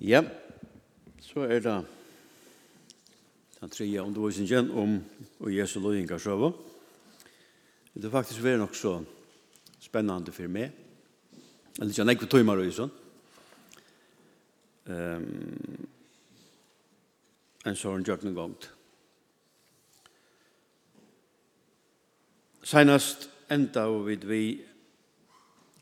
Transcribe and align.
Ja, 0.00 0.22
så 1.20 1.40
er 1.40 1.60
det 1.60 1.84
den 3.60 3.70
tredje 3.70 4.02
undervisningen 4.02 4.70
om 4.70 5.04
og 5.40 5.56
Jesu 5.56 5.80
løyingarsøve. 5.80 6.52
Det 7.94 8.04
er 8.04 8.10
faktisk 8.10 8.42
vært 8.42 8.62
nok 8.62 8.76
så 8.78 8.92
spennende 9.82 10.32
for 10.32 10.46
meg. 10.46 10.70
Eller 11.80 11.90
ikke, 11.90 12.06
jeg 12.22 12.30
tog 12.30 12.46
meg 12.46 12.70
sånn. 12.74 12.94
Um, 14.86 15.86
en 17.66 17.76
sånn 17.76 18.06
gjør 18.06 18.22
den 18.22 18.38
gongt. 18.38 18.70
Senast 22.62 23.28
enda 23.50 23.88
vi 24.06 24.20
vi 24.22 24.42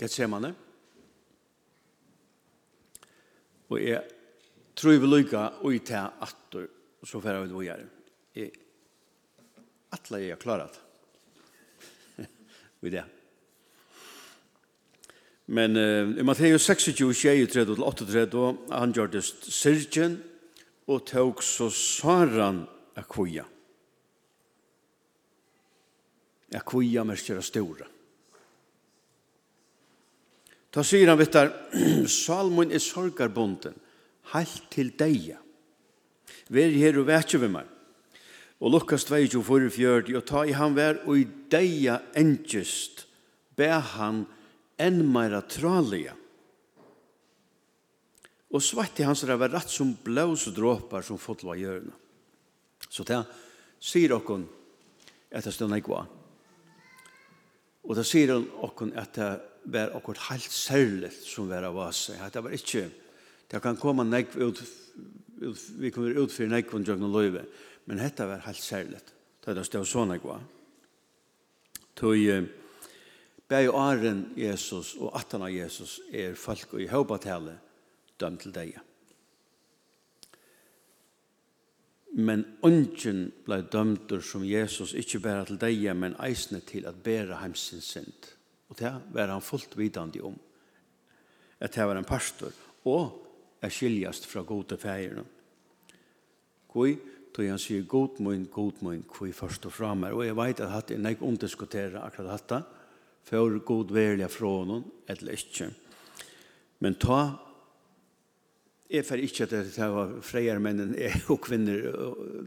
Getsemane. 0.00 0.54
Og 3.70 3.82
jeg 3.82 4.02
tror 4.76 5.00
vi 5.00 5.10
lykka 5.10 5.42
og 5.64 5.74
i 5.74 5.82
ta 5.84 6.06
atter, 6.22 6.68
og 7.02 7.08
så 7.08 7.20
færa 7.22 7.42
vi 7.42 7.50
det 7.50 7.56
vågjere. 7.56 7.88
Jeg 8.36 8.52
atler 9.96 10.30
er 10.30 10.40
klarat. 10.40 10.80
Vi 12.80 12.92
det. 12.92 13.04
Men 15.46 15.78
uh, 15.78 16.10
i 16.18 16.24
Matteus 16.26 16.66
26, 16.66 17.14
23 17.14 17.76
38, 17.78 18.46
han 18.70 18.94
gjør 18.94 19.12
det 19.14 19.22
sirgen, 19.24 20.18
og 20.86 21.06
tåg 21.06 21.42
så 21.42 21.70
saran 21.70 22.64
akkuja. 22.98 23.46
Akkuja 26.54 27.02
mersker 27.06 27.40
stora. 27.42 27.88
Da 30.76 30.82
sier 30.84 31.08
han, 31.08 31.16
vittar, 31.16 31.48
Salmon 32.10 32.68
er 32.74 32.82
sorgarbonden, 32.84 33.72
heilt 34.34 34.66
til 34.74 34.90
deia. 34.98 35.38
Ver 36.52 36.74
her 36.76 36.98
og 37.00 37.06
vekje 37.08 37.40
vi 37.40 37.48
meg. 37.48 37.64
Og 38.60 38.72
Lukas 38.74 39.04
22, 39.08 39.40
44, 39.72 40.16
og 40.18 40.26
ta 40.28 40.44
i 40.44 40.52
han 40.56 40.76
vær, 40.76 41.00
og 41.08 41.16
i 41.16 41.24
deia 41.52 41.96
endjust, 42.16 43.06
be 43.56 43.70
han 43.72 44.26
enn 44.76 45.08
meira 45.08 45.40
tralia. 45.48 46.12
Og 48.52 48.60
svart 48.60 49.00
i 49.00 49.06
hans 49.08 49.24
det 49.24 49.40
var 49.40 49.54
rett 49.56 49.70
som 49.72 49.96
blås 50.04 50.44
og 50.50 50.54
dråpar 50.60 51.02
som 51.04 51.18
fotla 51.20 51.56
hjørna. 51.56 51.92
Så 52.88 53.04
det 53.08 53.24
sier 53.80 54.12
okkon 54.16 54.48
etter 55.32 55.50
stund 55.52 55.72
jeg 55.72 55.84
Og 55.88 56.04
det 57.96 58.06
sier 58.06 58.36
okkon 58.36 58.92
etter 58.92 59.55
var 59.66 59.94
akkurat 59.96 60.28
helt 60.30 60.52
særligt 60.52 61.22
som 61.26 61.48
var 61.50 61.66
av 61.68 61.78
oss. 61.86 62.10
Det 62.32 62.42
var 62.42 62.54
ikke, 62.54 62.88
det 63.50 63.62
kan 63.62 63.76
komme 63.76 64.04
nek 64.06 64.36
ut, 64.36 64.62
ut 65.42 65.64
vi 65.78 65.90
kommer 65.90 66.16
ut 66.16 66.32
for 66.32 66.50
nek 66.50 66.72
og 66.74 66.86
jøgn 66.86 67.08
og 67.08 67.16
løyve, 67.18 67.46
men 67.86 67.98
dette 68.02 68.26
var 68.26 68.46
helt 68.46 68.62
særligt. 68.62 69.12
Det 69.42 69.52
er 69.52 69.58
det 69.58 69.66
stod 69.66 69.86
sånn 69.86 70.14
jeg 70.14 70.24
var. 70.24 70.40
Tøy, 71.96 72.46
Bæg 73.48 73.68
åren 73.70 74.24
Jesus 74.36 74.96
og 74.98 75.12
atan 75.14 75.44
av 75.46 75.52
Jesus 75.54 76.00
er 76.10 76.34
folk 76.34 76.72
i 76.82 76.88
høybatale 76.90 77.54
dømt 78.18 78.42
til 78.42 78.54
deg. 78.54 78.72
Men 82.16 82.42
ungen 82.66 83.20
ble 83.46 83.60
dømt 83.70 84.16
som 84.24 84.42
Jesus 84.42 84.96
ikke 84.98 85.20
bare 85.22 85.44
til 85.46 85.60
deg, 85.62 85.84
men 85.94 86.16
eisne 86.18 86.62
til 86.66 86.88
at 86.90 86.98
bæra 87.04 87.38
heimsins 87.42 87.92
synd. 87.92 88.32
Og 88.70 88.78
det 88.78 88.92
var 89.14 89.32
han 89.32 89.44
fullt 89.44 89.76
vidande 89.78 90.22
om. 90.26 90.36
At 91.60 91.72
det 91.72 91.86
var 91.86 91.96
en 91.96 92.08
pastor, 92.08 92.52
og 92.84 93.22
er 93.64 93.72
skiljast 93.72 94.26
fra 94.28 94.44
gode 94.46 94.76
feirene. 94.80 95.24
Hvor 96.72 96.92
tog 97.36 97.48
han 97.48 97.60
sier, 97.60 97.86
god 97.88 98.20
mun, 98.24 98.46
god 98.52 98.82
mun, 98.84 99.02
kui 99.08 99.32
først 99.36 99.66
og 99.68 99.74
framer. 99.76 100.14
Og 100.16 100.26
jeg 100.26 100.36
vet 100.36 100.60
at 100.64 100.72
hatt 100.72 100.92
en 100.92 101.04
nek 101.04 101.24
omdiskutere 101.24 102.02
akkurat 102.02 102.36
dette. 102.36 102.64
for 103.26 103.58
god 103.58 103.90
verliga 103.90 104.28
fra 104.30 104.52
noen, 104.64 104.84
eller 105.10 105.34
ikke. 105.34 105.66
Men 106.78 106.94
ta, 106.94 107.40
jeg 108.86 109.02
får 109.02 109.22
ikke 109.26 109.46
at 109.48 109.54
det 109.56 109.88
var 109.90 110.12
freier 110.22 110.60
menn 110.62 110.94
og 111.32 111.40
kvinner 111.42 111.88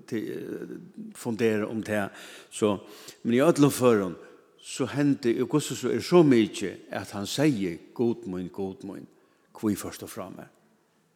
til 0.08 1.10
fundere 1.20 1.68
om 1.68 1.82
det. 1.84 2.06
Så, 2.52 2.78
men 3.24 3.36
i 3.36 3.44
ødelen 3.44 3.74
for 3.76 4.00
henne, 4.00 4.29
så 4.62 4.86
hendi 4.86 5.32
i 5.40 5.46
gussu 5.48 5.76
så 5.76 5.92
er 5.94 6.04
så 6.04 6.24
mykje 6.24 6.76
at 6.92 7.12
han 7.16 7.28
sier 7.28 7.78
god 7.96 8.28
mun, 8.28 8.50
god 8.54 8.84
mun, 8.88 9.08
kvi 9.56 9.76
først 9.76 10.04
og 10.04 10.12
framme. 10.12 10.46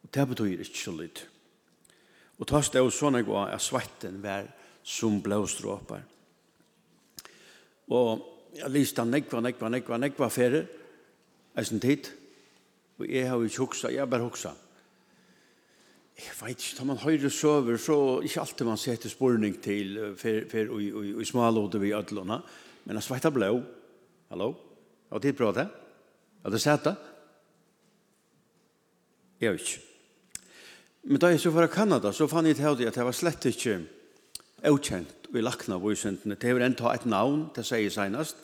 Og 0.02 0.10
det 0.14 0.28
betyr 0.28 0.64
ikke 0.64 0.80
så 0.80 0.94
litt. 0.96 1.26
Og 2.38 2.48
tas 2.50 2.70
det 2.72 2.82
og 2.82 2.92
sånne 2.92 3.22
gå 3.24 3.36
at 3.44 3.62
svetten 3.62 4.18
vær 4.22 4.48
som 4.84 5.20
blåstråper. 5.22 6.02
Og 7.94 8.24
jeg 8.56 8.72
lyste 8.72 9.02
han 9.02 9.12
nekva, 9.12 9.40
nekva, 9.44 9.70
nekva, 9.70 10.00
nekva 10.00 10.28
ferie, 10.32 10.66
eisen 11.58 11.80
tid, 11.82 12.10
og 12.98 13.08
jeg 13.10 13.28
har 13.28 13.38
jo 13.38 13.48
ikke 13.48 13.64
hoksa, 13.64 13.90
jeg 13.90 14.02
har 14.02 14.10
bare 14.10 14.26
hoksa. 14.26 14.52
Jeg 16.14 16.34
vet 16.38 16.60
ikke, 16.62 16.76
når 16.78 16.86
man 16.86 17.02
høyre 17.02 17.30
søver, 17.30 17.76
så 17.76 17.96
ikke 18.22 18.40
alltid 18.40 18.66
man 18.66 18.78
setter 18.78 19.10
spurning 19.10 19.56
til 19.62 19.96
for, 20.16 20.44
for, 20.50 20.70
og, 20.70 20.78
og, 20.78 21.00
og, 21.00 21.08
og 21.18 21.26
smalåde 21.26 21.80
vi 21.82 21.94
ødlåna, 21.94 22.38
men 22.38 22.62
men 22.84 22.96
han 22.96 23.04
sveitar 23.04 23.32
blå. 23.34 23.56
Hallo? 24.30 24.52
Har 25.10 25.22
tid 25.22 25.36
prøvd 25.36 25.60
det? 25.60 25.66
Har 26.44 26.52
du 26.52 26.60
sett 26.60 26.84
det? 26.84 26.94
Jeg 29.40 29.54
vet 29.54 29.66
ikke. 29.66 29.82
Men 31.04 31.20
da 31.20 31.30
jeg 31.32 31.42
så 31.42 31.52
var 31.52 31.68
i 31.68 31.72
Kanada, 31.72 32.12
så 32.12 32.28
fann 32.28 32.46
jeg 32.48 32.56
til 32.56 32.86
at 32.86 32.96
det 32.96 33.04
var 33.04 33.16
slett 33.16 33.44
ikke 33.48 33.80
avkjent 34.64 35.28
i 35.34 35.42
lakna 35.44 35.76
av 35.76 35.84
vysendene. 35.84 36.38
Det 36.40 36.54
var 36.54 36.64
en 36.64 36.78
ta 36.78 36.94
et 36.94 37.04
navn, 37.08 37.48
det 37.56 37.64
sier 37.66 37.84
jeg 37.84 37.92
senest. 37.92 38.38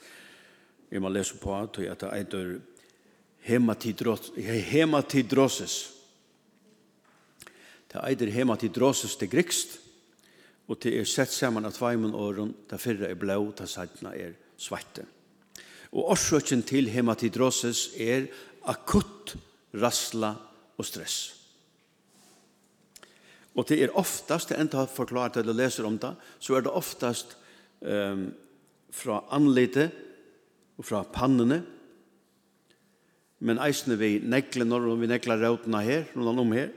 Jeg 0.91 1.01
må 1.01 1.13
lese 1.13 1.39
på 1.41 1.55
at 1.57 1.79
det 1.79 2.05
er 2.05 2.59
hematidrosis. 3.47 5.77
Det 7.91 8.03
eitir 8.05 8.31
hematidrosis 8.35 9.17
til 9.19 9.31
grikst 9.31 9.79
og 10.71 10.79
til 10.79 11.01
er 11.01 11.09
sett 11.09 11.33
saman 11.35 11.67
av 11.67 11.75
tveimen 11.75 12.15
åren, 12.15 12.53
da 12.71 12.79
fyrre 12.79 13.09
er 13.11 13.19
blå, 13.19 13.41
da 13.59 13.67
sætna 13.67 14.13
er 14.15 14.37
svarte. 14.61 15.03
Og 15.91 16.13
årsøkken 16.15 16.63
til 16.63 16.87
hematidrosis 16.93 17.89
er 17.99 18.29
akutt 18.71 19.35
rassla 19.75 20.31
og 20.79 20.87
stress. 20.87 21.17
Og 23.59 23.67
det 23.67 23.81
er 23.83 23.97
oftast, 23.99 24.53
det 24.53 24.61
enda 24.63 24.85
forklart 24.87 25.41
eller 25.41 25.57
leser 25.59 25.89
om 25.89 25.97
det, 25.99 26.13
så 26.39 26.55
er 26.55 26.63
det 26.63 26.71
oftast 26.71 27.35
um, 27.83 28.29
fra 28.95 29.25
anlite 29.35 29.89
og 30.79 30.87
fra 30.87 31.03
pannene, 31.03 31.65
men 33.41 33.59
eisne 33.65 33.97
vi 33.99 34.21
nekler 34.23 34.69
når 34.69 34.87
vi 35.01 35.09
nekler 35.11 35.43
rautene 35.43 35.83
her, 35.83 36.07
rundt 36.15 36.45
om 36.45 36.55
her, 36.55 36.71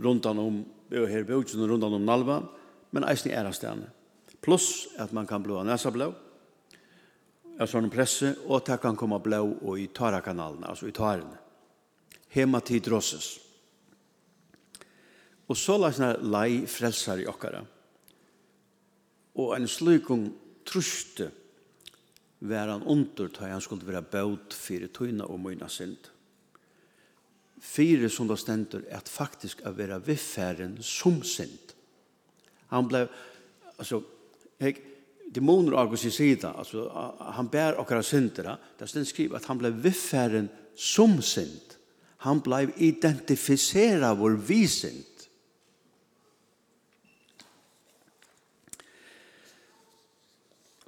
rundt 0.00 0.30
om, 0.30 0.62
her, 0.88 1.28
rundt 1.28 1.54
her, 1.58 1.68
rundt 1.74 1.84
om 1.90 2.08
nalvan, 2.08 2.48
men 2.90 3.06
eisen 3.08 3.30
i 3.30 3.36
ærastene. 3.36 3.88
Pluss 4.40 4.88
at 4.98 5.12
man 5.12 5.26
kan 5.28 5.42
blå 5.44 5.62
næsa 5.64 5.92
blå, 5.92 6.10
er 7.60 7.68
sånn 7.68 7.90
presse, 7.92 8.32
og 8.48 8.64
det 8.64 8.78
kan 8.80 8.96
komme 8.96 9.18
blå 9.20 9.42
og 9.44 9.76
i 9.78 9.90
tarakanalene, 9.92 10.70
altså 10.70 10.88
i 10.88 10.96
tarene. 10.96 11.36
Hematidrosis. 12.32 13.34
Og 15.50 15.58
så 15.58 15.76
la 15.76 15.90
sånne 15.92 16.30
lei 16.30 16.62
frelsar 16.70 17.20
i 17.20 17.28
okkara. 17.28 17.60
Og 19.42 19.52
en 19.56 19.68
slukung 19.68 20.28
truste 20.66 21.28
var 22.40 22.70
han 22.72 22.86
under 22.88 23.28
ta 23.28 23.50
han 23.50 23.60
skulle 23.60 23.86
være 23.86 24.06
bøt 24.12 24.54
fire 24.56 24.88
tøyna 24.88 25.26
og 25.28 25.42
møyna 25.42 25.68
synd. 25.68 26.08
Fire 27.60 28.08
som 28.08 28.30
da 28.30 28.38
stender 28.40 28.86
at 28.94 29.10
faktisk 29.10 29.60
å 29.68 29.74
være 29.76 30.00
viffæren 30.06 30.78
som 30.80 31.20
synd 31.26 31.69
han 32.70 32.88
blev 32.88 33.08
alltså 33.76 34.02
jag 34.58 34.80
demoner 35.30 35.72
av 35.72 35.96
sin 35.96 36.12
sida 36.12 36.52
alltså 36.52 36.90
han 37.18 37.48
bär 37.48 37.74
och 37.74 38.04
synder 38.04 38.56
där 38.78 38.86
står 38.86 39.04
skrivet 39.04 39.36
att 39.36 39.44
han 39.44 39.58
blev 39.58 39.72
viffären 39.72 40.48
som 40.74 41.22
synd. 41.22 41.74
Han 42.16 42.40
blev 42.40 42.72
identifierad 42.76 44.18
vår 44.18 44.30
visint 44.30 45.06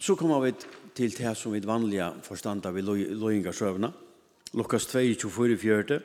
Så 0.02 0.14
kommer 0.19 0.40
vi 0.40 0.52
til 0.96 1.12
det 1.14 1.37
som 1.38 1.52
vi 1.52 1.61
vanliga 1.62 2.08
forstanda 2.23 2.70
vi 2.75 2.82
loingarsøvna. 2.82 3.93
Lukas 4.52 4.87
2, 4.87 4.99
24, 5.14 5.58
4, 5.58 6.00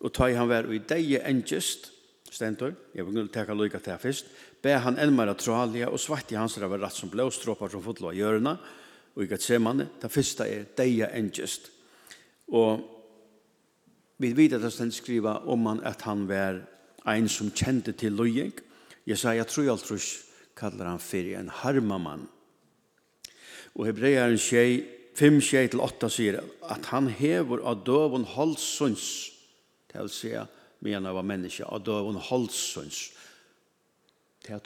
og 0.00 0.12
ta 0.14 0.28
i 0.30 0.36
han 0.38 0.48
vær 0.48 0.68
i 0.70 0.78
deie 0.78 1.18
engest, 1.26 1.90
stentor, 2.30 2.74
jeg 2.94 3.06
vil 3.06 3.28
teka 3.32 3.54
loika 3.54 3.80
til 3.82 3.98
fyrst, 4.00 4.30
be 4.62 4.76
han 4.78 4.98
enn 5.00 5.12
meira 5.14 5.34
tralia 5.34 5.90
og 5.90 6.00
svart 6.00 6.30
i 6.32 6.38
hans 6.38 6.58
rava 6.62 6.78
ratt 6.78 6.96
som 6.96 7.10
blåstråpar 7.10 7.72
som 7.72 7.82
fotlo 7.82 8.10
av 8.10 8.18
hjørna, 8.18 8.56
og 9.16 9.24
ikke 9.24 9.40
se 9.42 9.58
manne, 9.58 9.88
det 10.00 10.10
fyrsta 10.12 10.46
er 10.46 10.68
deia 10.78 11.10
engest. 11.18 11.70
Og 12.54 12.84
vi 14.20 14.32
vet 14.36 14.54
at 14.58 14.66
han 14.78 14.92
skriva 14.94 15.40
om 15.50 15.66
han 15.66 15.82
at 15.86 16.04
han 16.06 16.26
var 16.28 16.60
ein 17.08 17.28
som 17.28 17.50
kjente 17.50 17.96
til 17.98 18.14
loieng, 18.14 18.54
jeg 19.08 19.18
sa, 19.18 19.32
jeg 19.34 19.48
tror 19.48 19.66
jeg 19.66 19.82
tror 19.82 20.08
kallar 20.60 20.90
han 20.92 21.02
fyrir 21.02 21.38
en 21.38 21.48
harmamann. 21.62 22.28
Og 23.74 23.86
Hebrearen 23.88 24.36
5-8 25.16 26.10
sier 26.12 26.40
at 26.68 26.90
han 26.92 27.08
hever 27.08 27.62
av 27.66 27.82
døvun 27.86 28.26
halssunds, 28.36 29.30
til 29.90 30.06
å 30.06 30.12
si 30.12 30.34
men 30.80 31.06
av 31.06 31.18
var 31.18 31.26
menneske, 31.26 31.66
og 31.66 31.84
da 31.84 31.98
var 32.00 32.12
han 32.12 32.28
halsens. 32.30 33.10
Det 34.40 34.56
er 34.56 34.62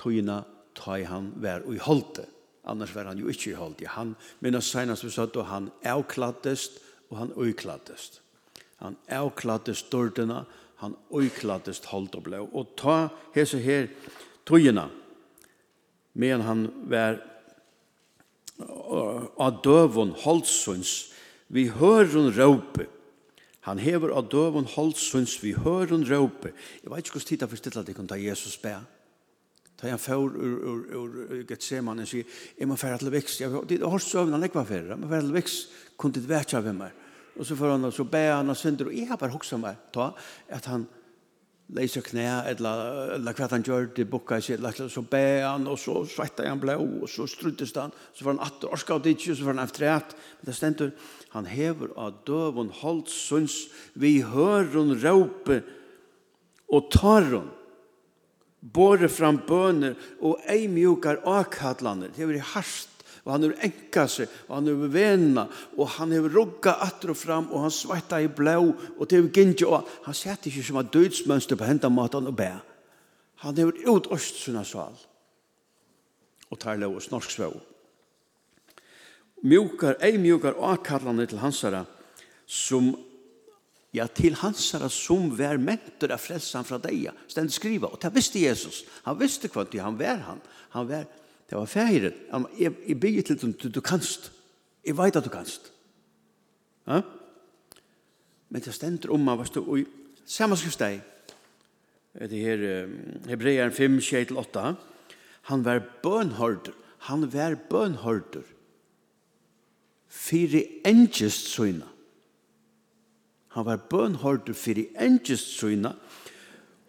ta 0.74 0.96
i 0.98 1.06
han 1.08 1.32
vær 1.42 1.66
og 1.66 1.74
i 1.74 1.82
holde. 1.82 2.26
Annars 2.64 2.94
var 2.94 3.10
han 3.10 3.20
jo 3.20 3.28
ikke 3.28 3.50
i 3.52 3.58
holde. 3.58 3.88
Han, 3.96 4.14
men 4.40 4.60
senast 4.62 5.04
vi 5.04 5.10
sa, 5.12 5.26
og 5.26 5.46
han 5.50 5.70
avklattest, 5.84 6.80
og 7.10 7.18
han 7.18 7.32
øyklattest. 7.36 8.20
Han 8.82 8.96
avklattest 9.08 9.92
dørtene, 9.92 10.44
han 10.80 10.96
øyklattest 11.14 11.86
holdt 11.92 12.16
og 12.18 12.26
ble. 12.26 12.40
Og 12.40 12.74
ta 12.78 13.08
hese 13.34 13.60
her 13.62 13.88
tøyna, 14.46 14.88
men 16.14 16.44
han 16.46 16.66
vær 16.90 17.20
av 18.60 19.60
døvun 19.64 20.14
holdsens, 20.24 21.10
vi 21.48 21.68
hører 21.68 22.12
hun 22.14 22.30
råpe, 22.34 22.86
Han 23.64 23.80
hever 23.80 24.12
av 24.12 24.28
døven 24.32 24.66
holdssyns 24.68 25.38
vi 25.42 25.54
hører 25.56 25.94
hun 25.94 26.04
råpe. 26.08 26.52
Jeg 26.82 26.90
vet 26.92 27.04
ikke 27.04 27.16
hvordan 27.16 27.28
tid 27.30 27.44
jeg 27.44 27.52
forstiller 27.54 27.86
jeg 27.88 27.96
kan 27.96 28.10
ta 28.10 28.18
Jesus 28.20 28.58
bæ. 28.60 28.74
Ta 29.80 29.88
han 29.88 29.98
får 29.98 30.36
ur, 30.36 30.58
ur, 30.70 30.82
ur 31.00 31.46
Gethsemane 31.48 32.04
og 32.04 32.08
sier, 32.08 32.28
jeg 32.58 32.68
må 32.68 32.76
fære 32.76 32.98
til 33.02 33.12
vekst. 33.12 33.40
Jeg 33.40 33.50
har 33.50 33.88
hørt 33.90 34.04
søvn 34.04 34.36
han 34.36 34.44
ikke 34.44 34.60
var 34.60 34.68
fære. 34.68 34.92
Jeg 34.92 35.00
må 35.00 35.08
fære 35.08 35.26
til 35.28 35.38
vekst, 35.38 35.72
kunne 35.96 36.14
det 36.14 36.28
vært 36.28 36.54
av 36.54 36.68
meg. 36.74 37.00
Og 37.34 37.46
så 37.46 37.56
får 37.58 37.72
han, 37.74 37.92
så 37.92 38.04
bæ 38.04 38.26
han 38.30 38.52
og 38.52 38.56
synder. 38.56 38.90
Og 38.90 38.94
jeg 38.94 39.08
har 39.08 39.18
bare 39.18 39.34
hokset 39.34 39.58
meg, 39.60 39.80
ta, 39.94 40.12
at 40.48 40.68
han 40.70 40.86
leiser 41.74 42.04
knæ, 42.04 42.26
eller, 42.52 43.14
eller 43.16 43.36
hva 43.36 43.48
han 43.50 43.64
gjør, 43.64 43.88
det 43.96 44.04
bukka 44.10 44.38
seg, 44.44 44.60
eller 44.60 44.90
så 44.92 45.02
bæ 45.02 45.24
han, 45.42 45.66
og 45.70 45.78
så 45.80 46.02
svettet 46.08 46.46
han 46.46 46.60
blå, 46.60 46.76
og 47.02 47.08
så 47.10 47.26
struttes 47.30 47.72
han, 47.78 47.94
så 48.12 48.24
får 48.24 48.34
han 48.34 48.42
atter, 48.44 48.68
orska 48.76 48.98
og 48.98 49.04
ditje, 49.06 49.34
så 49.34 49.46
får 49.46 49.56
han 49.56 49.64
efter 49.64 49.88
et. 49.88 50.14
Men 50.40 50.50
det 50.50 50.56
stender, 50.58 50.92
Han 51.34 51.48
hever 51.50 51.90
av 51.98 52.20
døven 52.28 52.70
holdssyns, 52.70 53.66
vi 53.98 54.20
høren 54.22 54.94
råpe 55.02 55.62
og 56.70 56.90
tar 56.94 57.26
hun. 57.32 57.48
Båre 58.64 59.10
fram 59.12 59.42
bøner 59.44 59.98
og 60.24 60.44
ei 60.48 60.68
mjukar 60.70 61.18
akkatlander. 61.28 62.14
Det 62.14 62.24
er 62.24 62.46
harst, 62.54 63.02
og 63.24 63.34
han 63.34 63.48
er 63.48 63.56
enka 63.66 64.06
seg, 64.08 64.30
og 64.46 64.54
han 64.60 64.70
er 64.70 64.86
vena, 64.94 65.46
og 65.74 65.90
han 65.96 66.14
er 66.14 66.30
rugga 66.30 66.76
atter 66.86 67.12
og 67.12 67.18
fram, 67.18 67.50
og 67.50 67.66
han 67.66 67.74
svetta 67.74 68.22
i 68.22 68.30
blå 68.30 68.70
og 68.70 69.04
det 69.10 69.18
er 69.18 69.28
gynge, 69.34 69.66
og 69.66 69.90
han 70.06 70.16
sett 70.16 70.46
ikke 70.48 70.64
som 70.64 70.80
et 70.80 70.94
dødsmønster 70.94 71.58
på 71.58 71.68
hendan 71.68 71.96
matan 71.96 72.30
og 72.30 72.38
bæ. 72.38 72.50
Han 73.44 73.58
har 73.58 73.84
utåst 73.90 74.44
sunna 74.44 74.62
sval, 74.64 74.94
og 76.48 76.60
tar 76.62 76.78
lov 76.78 77.00
og 77.00 77.04
snorksvåg 77.10 77.73
mjukar, 79.44 79.98
ei 80.02 80.18
mjukar 80.18 80.56
avkallande 80.58 81.28
til 81.30 81.42
hansara 81.42 81.84
som 82.46 82.94
Ja, 83.94 84.08
til 84.10 84.34
hansara 84.34 84.88
som 84.90 85.28
var 85.38 85.60
mentor 85.62 86.10
av 86.10 86.18
frelsan 86.18 86.66
fra 86.66 86.80
deia, 86.82 87.12
stend 87.30 87.52
skriva. 87.54 87.86
Og 87.86 88.00
det 88.02 88.10
visste 88.16 88.40
Jesus. 88.42 88.80
Han 89.04 89.20
visste 89.20 89.46
hva 89.54 89.62
det 89.70 89.78
han 89.84 89.94
var 90.00 90.18
han. 90.26 90.40
Han 90.74 90.88
var, 90.88 91.04
det 91.46 91.54
var 91.54 91.70
feiren. 91.70 92.16
Han, 92.32 92.48
jeg, 92.58 92.74
jeg 92.88 92.98
bygger 92.98 93.28
til 93.28 93.52
du, 93.54 93.68
du 93.70 93.78
kanst. 93.78 94.32
Jeg 94.82 94.98
vet 94.98 95.14
at 95.14 95.22
du 95.22 95.30
kanst. 95.30 95.70
Ja? 96.90 97.04
Men 98.50 98.66
det 98.66 98.74
stender 98.74 99.14
om 99.14 99.30
han 99.30 99.38
var 99.38 99.52
stå 99.52 99.62
i 99.78 99.86
samme 100.26 100.58
skriftsteg. 100.58 100.98
Det 102.18 102.42
her 102.42 102.66
Hebreeren 103.30 103.72
5, 103.74 104.00
6-8. 104.10 104.66
Han 105.52 105.64
var 105.66 105.86
bønhørder. 106.02 106.74
Han 107.06 107.30
var 107.30 107.54
bønhørder 107.70 108.53
fyrir 110.14 110.86
engest 110.86 111.50
søgna. 111.50 111.88
Han 113.54 113.66
var 113.66 113.82
bønhård 113.90 114.50
fyrir 114.54 114.90
engest 114.98 115.58
søyna, 115.58 115.94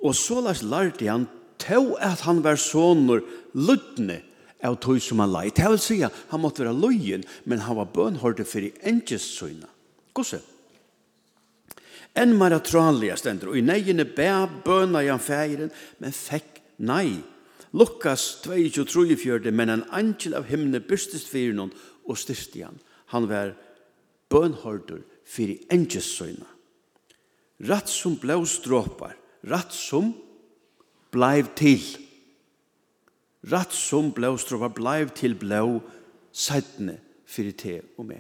og 0.02 0.16
så 0.18 0.40
lars 0.42 0.64
lærte 0.66 1.10
han 1.10 1.28
til 1.62 1.94
at 2.02 2.26
han 2.26 2.42
var 2.46 2.58
sånner 2.62 3.22
luttne 3.54 4.22
av 4.66 4.80
tog 4.82 4.98
som 5.02 5.22
han 5.22 5.34
lei. 5.34 5.52
Det 5.54 5.68
vil 5.70 5.82
si 5.82 6.00
han 6.02 6.42
måtte 6.42 6.66
være 6.66 6.78
løyen, 6.78 7.26
men 7.46 7.62
han 7.66 7.78
var 7.78 7.94
bønhård 7.94 8.42
fyrir 8.50 8.74
engest 8.82 9.38
søyna. 9.38 9.70
Gåse. 10.14 10.42
En 12.16 12.34
mara 12.38 12.62
stendur, 12.64 13.50
og 13.50 13.58
i 13.58 13.62
negine 13.62 14.06
bæ 14.06 14.48
bøna 14.66 15.04
i 15.04 15.08
han 15.08 15.20
fægeren, 15.20 15.72
men 16.00 16.12
fekk 16.12 16.62
nei. 16.78 17.22
Lukas 17.74 18.40
22, 18.44 19.16
23, 19.16 19.52
men 19.52 19.70
en 19.70 19.84
angel 19.92 20.34
av 20.34 20.46
himne 20.48 20.80
bystest 20.80 21.28
fyrir 21.28 21.54
noen 21.54 21.74
og 22.08 22.18
styrste 22.18 22.64
han. 22.64 22.80
Han 23.16 23.30
var 23.32 23.54
bønhordur 24.30 25.06
fyrir 25.24 25.64
enges 25.72 26.10
søgna. 26.18 26.50
Ratt 27.64 27.90
som 27.90 28.18
blås 28.20 28.58
stråpar, 28.60 29.16
ratt 29.48 29.72
som 29.74 30.12
bleiv 31.16 31.54
til. 31.56 31.80
Ratt 33.48 33.72
som 33.74 34.12
blås 34.12 34.44
stråpar, 34.44 34.74
bleiv 34.76 35.14
til 35.16 35.38
blå 35.40 35.80
sættene 36.36 36.98
fyrir 37.26 37.56
te 37.56 37.78
og 37.98 38.10
me. 38.10 38.20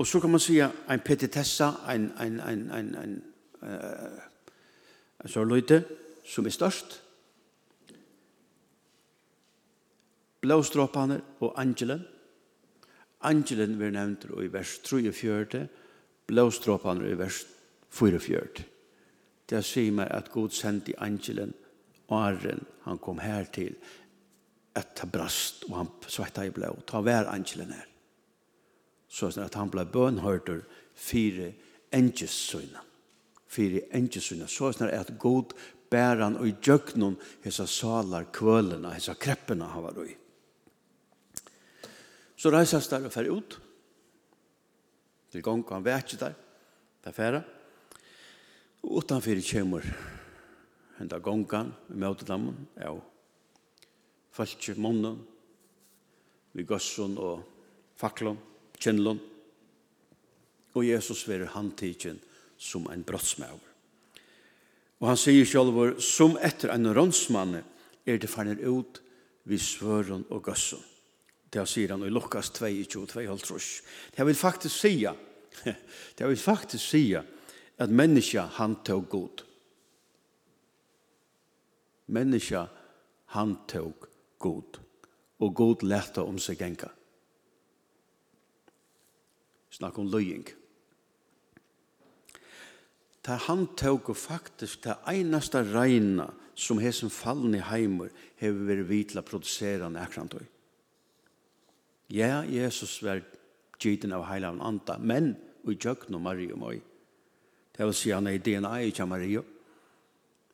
Og 0.00 0.06
så 0.06 0.20
kan 0.20 0.30
man 0.30 0.40
sija 0.40 0.70
ein 0.88 1.04
petitessa, 1.04 1.84
ein, 1.86 2.12
ein, 2.18 2.40
ein, 2.40 2.70
ein, 2.70 2.94
ein, 2.96 3.22
uh, 3.62 4.22
en 5.20 5.28
sørløyte, 5.28 5.84
som 6.24 6.46
er 6.46 6.50
størst. 6.50 7.02
Blåstråpene 10.40 11.20
og 11.40 11.60
angelen, 11.60 12.02
Angelen 13.24 13.78
vi 13.80 13.90
nevnt 13.90 14.26
i 14.28 14.48
vers 14.52 14.78
43, 14.84 15.66
blåstråpene 16.28 17.08
i 17.08 17.18
vers 17.18 17.44
44. 17.94 18.64
Det 19.48 19.60
sier 19.64 19.92
meg 19.92 20.10
at 20.12 20.30
Gud 20.32 20.54
sendte 20.56 20.96
angelen 21.04 21.52
Arren, 22.12 22.64
han 22.84 22.98
kom 23.00 23.18
her 23.24 23.46
til 23.52 23.76
at 24.76 24.94
ta 24.98 25.06
brast 25.08 25.64
og 25.70 25.76
han 25.78 25.90
svetta 26.10 26.44
i 26.44 26.52
blå. 26.52 26.72
Ta 26.86 27.00
hver 27.00 27.30
angelen 27.32 27.72
her. 27.72 27.86
Så 29.08 29.30
at 29.40 29.54
han 29.54 29.70
ble 29.70 29.86
bønhørter 29.86 30.64
fire 30.94 31.52
engelsøyne. 31.94 32.82
Fire 33.46 33.84
engelsøyne. 33.94 34.48
Så 34.50 34.72
at 34.84 35.14
Gud 35.18 35.54
bæran 35.90 36.36
og 36.36 36.48
i 36.48 36.56
djøknon 36.60 37.16
hessa 37.44 37.66
salar 37.70 38.26
kvølene, 38.34 38.92
hessa 38.96 39.14
kreppena 39.14 39.70
han 39.70 39.86
var 39.86 40.02
i. 40.04 40.16
Så 42.36 42.50
reises 42.50 42.88
der 42.90 43.06
og 43.06 43.12
fer 43.14 43.30
ut. 43.30 43.58
Til 45.30 45.42
gong 45.42 45.64
han 45.70 45.86
ikke 45.86 46.18
der. 46.18 46.34
det 47.04 47.10
er 47.10 47.12
ferdig. 47.12 47.42
Og 48.82 49.00
utanfyr 49.00 49.40
kjemur 49.40 49.84
henda 50.98 51.18
gongan 51.18 51.72
i 51.90 51.98
møtedammen. 51.98 52.66
Ja. 52.78 52.94
Falske 54.32 54.74
munnen. 54.76 55.18
Vi 56.54 56.62
gosson 56.62 57.18
og 57.18 57.42
faklon, 57.98 58.38
kjennlon. 58.78 59.20
Og 60.74 60.86
Jesus 60.86 61.26
verer 61.28 61.50
handtikken 61.54 62.20
som 62.58 62.86
en 62.90 63.02
brottsmæver. 63.02 63.70
Og 65.02 65.10
han 65.10 65.18
sier 65.18 65.46
sjálfur, 65.46 65.98
som 66.00 66.38
etter 66.38 66.70
en 66.72 66.92
ronsmanne 66.94 67.64
er 68.06 68.20
det 68.20 68.30
fannet 68.30 68.62
ut 68.62 69.02
vi 69.44 69.58
svøren 69.58 70.24
og 70.30 70.44
gosson. 70.46 70.82
Det 71.54 71.62
sier 71.70 71.92
han 71.94 72.02
i 72.02 72.10
Lukas 72.10 72.50
22, 72.50 73.06
23. 73.06 73.60
Det 74.16 74.26
vil 74.26 74.34
faktisk 74.34 74.80
sige, 74.80 75.12
det 76.18 76.26
vil 76.28 76.36
faktisk 76.36 76.88
sige 76.88 77.22
at 77.78 77.90
menneska 77.90 78.40
han 78.58 78.76
tog 78.84 79.08
god. 79.08 79.44
Menneska 82.06 82.66
han 83.24 83.56
tog 83.68 84.08
god. 84.38 84.80
Og 85.38 85.54
god 85.54 85.82
lærte 85.82 86.22
om 86.22 86.38
seg 86.38 86.62
enka. 86.62 86.88
Snakk 89.74 89.98
om 89.98 90.10
løying. 90.10 90.46
Ta 93.24 93.38
han 93.46 93.66
tog 93.78 94.10
faktisk 94.16 94.84
det 94.84 94.96
eneste 95.10 95.62
regna 95.72 96.28
som 96.54 96.78
hesen 96.78 97.10
fallne 97.10 97.62
heimer 97.66 98.12
hever 98.38 98.68
vært 98.68 98.88
vitla 98.88 99.24
produsera 99.26 99.88
nekrantøy. 99.90 100.44
Ja, 102.12 102.44
Jesus 102.44 103.02
var 103.02 103.22
gyten 103.80 104.12
av 104.12 104.26
heilavn 104.28 104.60
anda, 104.60 104.98
men 104.98 105.34
og 105.64 105.78
djøkno 105.80 106.20
Maria 106.20 106.56
moi. 106.56 106.76
Det 107.74 107.86
vil 107.86 107.96
si 107.96 108.12
han 108.12 108.28
er 108.28 108.36
i 108.36 108.42
DNA 108.44 108.72
i 108.84 108.92
kja 108.94 109.06
Maria, 109.08 109.42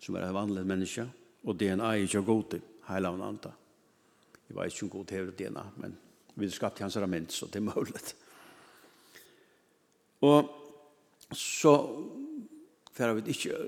som 0.01 0.17
er 0.17 0.29
en 0.29 0.37
vanlig 0.37 0.65
menneske, 0.67 1.07
og 1.45 1.59
DNA 1.59 1.97
i 1.99 2.07
kja 2.09 2.23
gode, 2.25 2.61
heilavn 2.89 3.25
anda. 3.27 3.53
Jeg 4.49 4.57
vet 4.57 4.73
ikke 4.73 4.87
om 4.87 4.93
god 4.95 5.13
hever 5.15 5.35
DNA, 5.39 5.65
men 5.83 5.99
vi 6.35 6.47
har 6.47 6.55
skapt 6.55 6.81
hans 6.83 6.97
rament, 6.97 7.33
så 7.33 7.47
det 7.47 7.61
er 7.61 7.67
mulig. 7.67 8.01
Og 10.27 10.49
så 11.37 11.75
fyrir 12.95 13.19
vi 13.21 13.35
ikke 13.35 13.59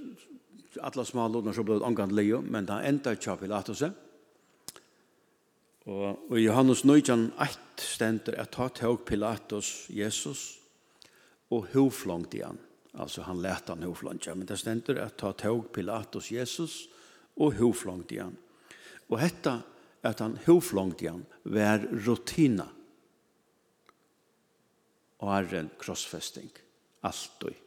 alle 0.82 1.04
små 1.06 1.28
lådene 1.28 1.54
som 1.54 1.66
ble 1.66 1.82
omgant 1.84 2.14
leo, 2.14 2.40
men 2.42 2.66
det 2.66 2.80
enda 2.88 3.14
kja 3.16 3.36
Pilatus 3.36 3.84
Og 5.90 6.36
i 6.38 6.44
Johannes 6.44 6.84
19, 6.84 7.32
1 7.42 7.82
stender 7.82 8.36
at 8.38 8.52
ta 8.54 8.68
tåg 8.70 9.00
Pilatus 9.06 9.88
Jesus 9.90 10.60
og 11.50 11.66
hovflångt 11.72 12.36
i 12.38 12.42
han. 12.44 12.60
Altså 12.92 13.24
han 13.26 13.40
lät 13.42 13.68
han 13.68 13.82
hovflångt, 13.82 14.28
men 14.36 14.46
det 14.46 14.60
stender 14.60 15.00
at 15.02 15.16
ta 15.18 15.32
tåg 15.32 15.72
Pilatus 15.72 16.30
Jesus 16.30 16.86
og 17.36 17.56
hovflångt 17.58 18.12
i 18.12 18.20
han. 18.22 18.36
Og 19.10 19.18
hetta 19.18 19.58
at 20.06 20.22
han 20.22 20.38
hovflångt 20.46 21.02
i 21.02 21.10
han 21.10 21.26
var 21.42 21.82
rutina 22.06 22.68
og 25.22 25.30
er 25.30 25.52
en 25.54 25.70
krossfesting, 25.78 26.50
alt 27.06 27.44
og. 27.46 27.58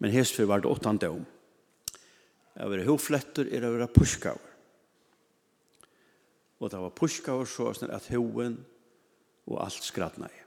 Men 0.00 0.14
hesfer 0.14 0.48
var 0.48 0.62
det 0.62 0.70
åttan 0.70 1.00
om. 1.08 1.26
Jeg 2.56 2.70
var 2.72 2.86
hovfletter, 2.88 3.48
er 3.48 3.66
jeg 3.66 3.74
var 3.76 3.92
puskaver 3.92 4.49
og 6.60 6.70
det 6.70 6.80
var 6.82 6.92
puska 6.96 7.34
og 7.40 7.48
så 7.48 7.72
sånn 7.74 7.92
at 7.94 8.10
hoen 8.12 8.58
og 9.48 9.56
alt 9.64 9.84
skratna 9.84 10.28
i. 10.28 10.42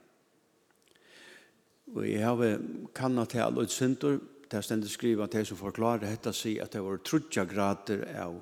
Og 1.94 2.06
jeg 2.08 2.22
har 2.24 2.62
kannat 2.96 3.34
til 3.34 3.44
alle 3.44 3.66
utsynder, 3.66 4.20
det 4.48 4.60
er 4.60 4.64
stendig 4.64 4.92
skriva 4.92 5.26
til 5.30 5.44
som 5.48 5.58
forklarer 5.58 6.06
dette 6.06 6.32
si 6.36 6.56
at 6.62 6.72
det 6.72 6.82
var 6.84 7.02
trutja 7.04 7.44
grader 7.48 8.04
av 8.22 8.38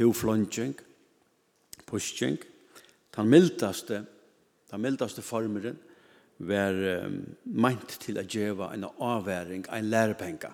hovflåndjeng, 0.00 0.74
pushing, 1.86 2.38
den 3.12 3.28
mildaste, 3.28 4.02
den 4.72 4.82
mildaste 4.82 5.24
formeren, 5.24 5.76
var 6.42 6.74
um, 7.04 7.20
meint 7.44 7.98
til 8.02 8.18
å 8.18 8.24
gjeva 8.26 8.72
en 8.74 8.88
avværing, 8.88 9.66
en 9.68 9.90
lærepenga. 9.92 10.50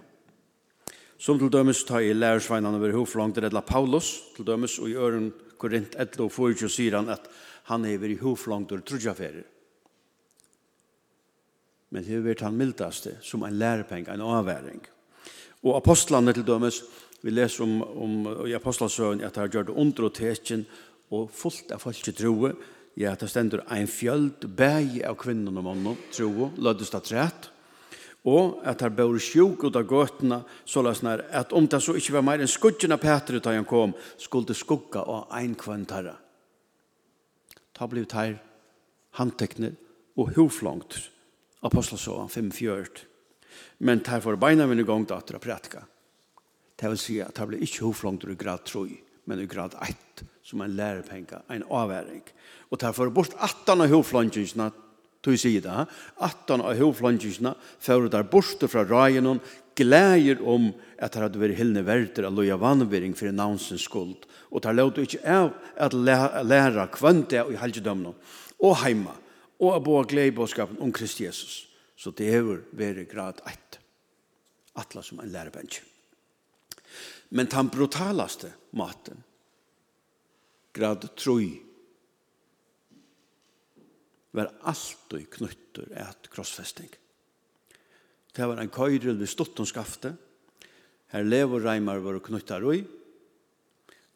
Som 1.18 1.38
til 1.38 1.50
dømes 1.50 1.80
tar 1.86 2.02
i 2.04 2.12
lærersveinene 2.12 2.76
over 2.76 2.96
hovflåndjeng, 2.98 3.46
redla 3.46 3.62
Paulus, 3.64 4.10
til 4.34 4.46
dømes 4.46 4.76
og 4.82 4.90
i 4.90 4.98
øren 4.98 5.30
Korint 5.58 5.96
11 5.98 6.24
og 6.24 6.32
4 6.32 6.70
sier 6.70 6.96
han 6.98 7.10
at 7.12 7.28
han 7.68 7.84
er 7.84 8.04
i 8.04 8.18
hoflangt 8.20 8.72
og 8.72 8.84
trudjaferer. 8.86 9.44
Men 11.90 12.04
det 12.04 12.14
har 12.14 12.24
vært 12.24 12.44
han 12.44 12.56
mildaste 12.56 13.16
som 13.24 13.44
en 13.44 13.58
lærepeng, 13.58 14.08
en 14.08 14.24
avværing. 14.24 14.80
Og 15.64 15.76
apostlene 15.78 16.34
til 16.36 16.46
dømes, 16.46 16.82
vi 17.24 17.32
leser 17.32 17.64
om, 17.64 17.80
om 17.82 18.18
i 18.46 18.54
apostelsøen 18.54 19.24
at 19.26 19.36
han 19.40 19.50
gjør 19.50 19.70
det 19.70 19.76
under 19.76 20.06
og 20.06 20.14
tekjen 20.14 20.66
og 21.10 21.30
fullt 21.34 21.72
av 21.74 21.82
folk 21.82 22.10
troe, 22.14 22.52
ja, 22.98 23.14
det 23.14 23.28
stender 23.30 23.64
en 23.72 23.88
fjöld, 23.88 24.46
bæg 24.58 25.00
av 25.06 25.16
kvinnen 25.18 25.56
og 25.56 25.64
mannen, 25.64 25.98
troe, 26.12 26.50
løddes 26.58 26.92
det 26.94 27.02
trett, 27.06 27.48
og 28.28 28.60
at 28.68 28.82
han 28.84 28.94
bør 28.96 29.16
sjuk 29.22 29.64
ut 29.64 29.76
av 29.78 29.86
gøtene, 29.88 30.42
så 30.68 30.82
la 30.84 30.92
snar, 30.96 31.24
at 31.32 31.52
om 31.56 31.66
det 31.68 31.80
så 31.82 31.94
ikke 31.96 32.18
var 32.18 32.26
mer 32.26 32.42
enn 32.42 32.50
skudgen 32.50 32.94
av 32.94 33.00
Petru 33.02 33.40
da 33.40 33.54
han 33.54 33.68
kom, 33.68 33.94
skulle 34.20 34.56
skugga 34.56 35.04
og 35.08 35.32
ein 35.38 35.54
kvantarra. 35.58 36.16
Ta 37.72 37.86
bliv 37.86 38.10
her 38.12 38.38
handtekner 39.18 39.76
og 40.18 40.34
hovflangt, 40.36 40.98
apostelsåan 41.62 42.30
5-4. 42.32 43.04
Men 43.86 44.02
teir 44.02 44.22
for 44.22 44.38
beina 44.38 44.66
min 44.66 44.82
i 44.82 44.86
gang 44.86 45.06
da 45.06 45.20
at 45.22 45.30
prætka. 45.40 45.84
Det 46.78 46.90
vil 46.90 46.98
si 46.98 47.20
at 47.22 47.34
det 47.34 47.46
ble 47.48 47.62
ikke 47.62 47.86
hovflangt 47.86 48.26
i 48.26 48.34
grad 48.38 48.66
3, 48.66 48.84
men 49.26 49.40
i 49.40 49.46
grad 49.46 49.74
1, 49.82 50.24
som 50.42 50.60
en 50.62 50.76
lærepenga, 50.76 51.42
en 51.50 51.64
avværing. 51.70 52.22
Og 52.70 52.78
teir 52.78 52.92
for 52.92 53.10
bort 53.10 53.34
18 53.34 53.80
av 53.80 53.90
hovflangtingsnatt, 53.90 54.87
tog 55.24 55.38
sier 55.40 55.62
det, 55.64 55.86
at 56.22 56.50
av 56.54 56.74
hovflangingsene 56.78 57.54
for 57.82 58.08
der 58.10 58.26
borte 58.30 58.68
fra 58.70 58.84
ragen 58.86 59.40
gleder 59.78 60.42
om 60.42 60.72
at 60.98 61.14
det 61.14 61.22
hadde 61.22 61.40
vært 61.40 61.58
hilne 61.58 61.84
verter 61.86 62.26
av 62.26 62.34
loja 62.34 62.58
vannvering 62.58 63.14
for 63.18 63.30
navnsens 63.34 63.86
skuld, 63.86 64.26
og 64.50 64.62
det 64.64 64.74
låter 64.74 65.06
ikke 65.06 65.22
av 65.30 65.52
at 65.78 65.94
læra 65.94 66.88
kvante 66.94 67.44
og 67.44 67.54
i 67.54 67.60
helgedømene, 67.60 68.14
og 68.58 68.78
heima, 68.82 69.14
og 69.58 69.74
av 69.74 69.84
boa 69.86 70.04
gleibåskapen 70.06 70.80
om 70.82 70.92
Krist 70.94 71.20
Jesus. 71.22 71.64
Så 71.98 72.12
det 72.14 72.30
hever 72.30 72.62
vært 72.78 73.08
grad 73.10 73.40
1. 73.46 73.78
Atla 74.78 75.02
som 75.02 75.18
en 75.18 75.30
lærebensk. 75.32 75.82
Men 77.34 77.50
den 77.50 77.70
brutalaste 77.70 78.52
maten, 78.78 79.24
grad 80.72 81.08
3, 81.18 81.67
var 84.38 84.52
alltid 84.70 85.28
knyttur 85.34 85.90
et 85.98 86.30
krossfesting. 86.32 86.90
Det 88.34 88.46
var 88.46 88.60
en 88.62 88.70
køyrel 88.70 89.18
ved 89.18 89.30
stuttonskaftet. 89.30 90.14
Her 91.12 91.24
leverreimar 91.26 92.02
var 92.04 92.20
knyttar 92.22 92.62
ui. 92.62 92.84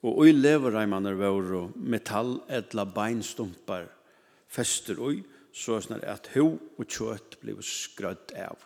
Og 0.03 0.23
ui 0.25 0.33
leverreimaner 0.35 1.17
var 1.19 1.71
metall 1.77 2.37
etla 2.51 2.85
beinstumpar 2.87 3.89
fester 4.53 4.99
ui, 5.01 5.23
så 5.53 5.79
snar 5.85 6.05
at 6.09 6.31
ho 6.35 6.55
og 6.57 6.87
kjøtt 6.89 7.39
blev 7.43 7.61
skrødd 7.65 8.35
av. 8.41 8.57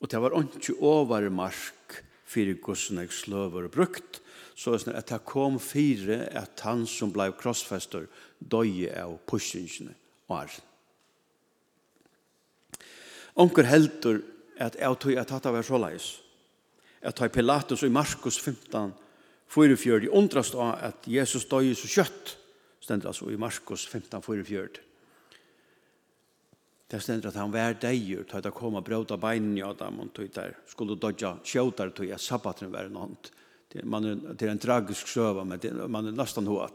Og 0.00 0.10
det 0.12 0.20
var 0.20 0.36
ikke 0.36 0.76
overmark 0.84 2.02
fyrir 2.26 2.58
gossen 2.62 3.00
jeg 3.00 3.14
sløver 3.14 3.68
og 3.68 3.74
brukt, 3.74 4.20
så 4.56 4.72
er 4.72 4.96
at 4.96 5.10
det 5.12 5.20
kom 5.28 5.58
fire 5.60 6.22
at 6.32 6.62
han 6.64 6.86
som 6.88 7.12
blei 7.12 7.28
krossfester 7.36 8.06
døye 8.40 8.88
av 8.96 9.18
pushingene 9.28 9.92
og 10.30 10.38
er. 10.38 10.54
Onker 13.36 13.68
heldur 13.68 14.22
at 14.56 14.78
jeg 14.80 15.00
tog 15.02 15.20
at 15.20 15.34
dette 15.34 15.52
var 15.52 15.66
så 15.66 15.80
leis. 15.80 16.06
Jeg 17.04 17.14
tar 17.14 17.28
Pilatus 17.34 17.84
i 17.84 17.92
Markus 17.92 18.40
15, 18.40 18.94
44, 19.52 20.08
undrast 20.16 20.56
av 20.56 20.72
at 20.88 21.04
Jesus 21.06 21.44
døye 21.46 21.76
så 21.76 21.90
kjøtt, 21.98 22.32
stender 22.80 23.12
altså 23.12 23.28
i 23.30 23.36
Markus 23.38 23.84
15, 23.86 24.24
44. 24.24 24.82
Det 26.86 27.00
stender 27.02 27.28
at 27.28 27.36
han 27.36 27.52
var 27.52 27.76
deier, 27.82 28.24
tog 28.24 28.40
at 28.40 28.48
han 28.48 28.56
kom 28.56 28.78
og 28.78 28.84
brød 28.86 29.12
av 29.12 29.20
beinen 29.20 29.56
i 29.58 29.64
Adam, 29.66 30.00
og 30.00 30.14
tog 30.16 30.32
der 30.32 30.56
skulle 30.70 30.96
dødja 30.96 31.36
kjøtar, 31.44 31.92
tog 31.92 32.10
at 32.14 32.24
sabbaten 32.24 32.72
var 32.72 32.88
en. 32.88 33.18
Det 33.20 33.45
det, 33.68 33.84
man, 33.84 34.36
det 34.38 34.46
är 34.46 34.50
en 34.50 34.58
tragisk 34.58 35.08
söva, 35.08 35.44
men 35.44 35.58
det, 35.58 35.72
man 35.72 36.06
är 36.06 36.12
nästan 36.12 36.46
hur 36.46 36.68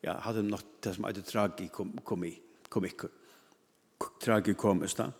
Ja, 0.00 0.18
hade 0.18 0.42
något 0.42 0.64
det 0.80 0.94
som 0.94 1.04
heter 1.04 1.22
tragi 1.22 1.68
kom, 1.68 1.98
kom 2.04 2.24
i, 2.24 2.38
kom 2.68 2.84
i 2.84 2.90
tragi 4.24 4.54
kom, 4.54 4.80
just 4.80 4.96
det. 4.96 5.12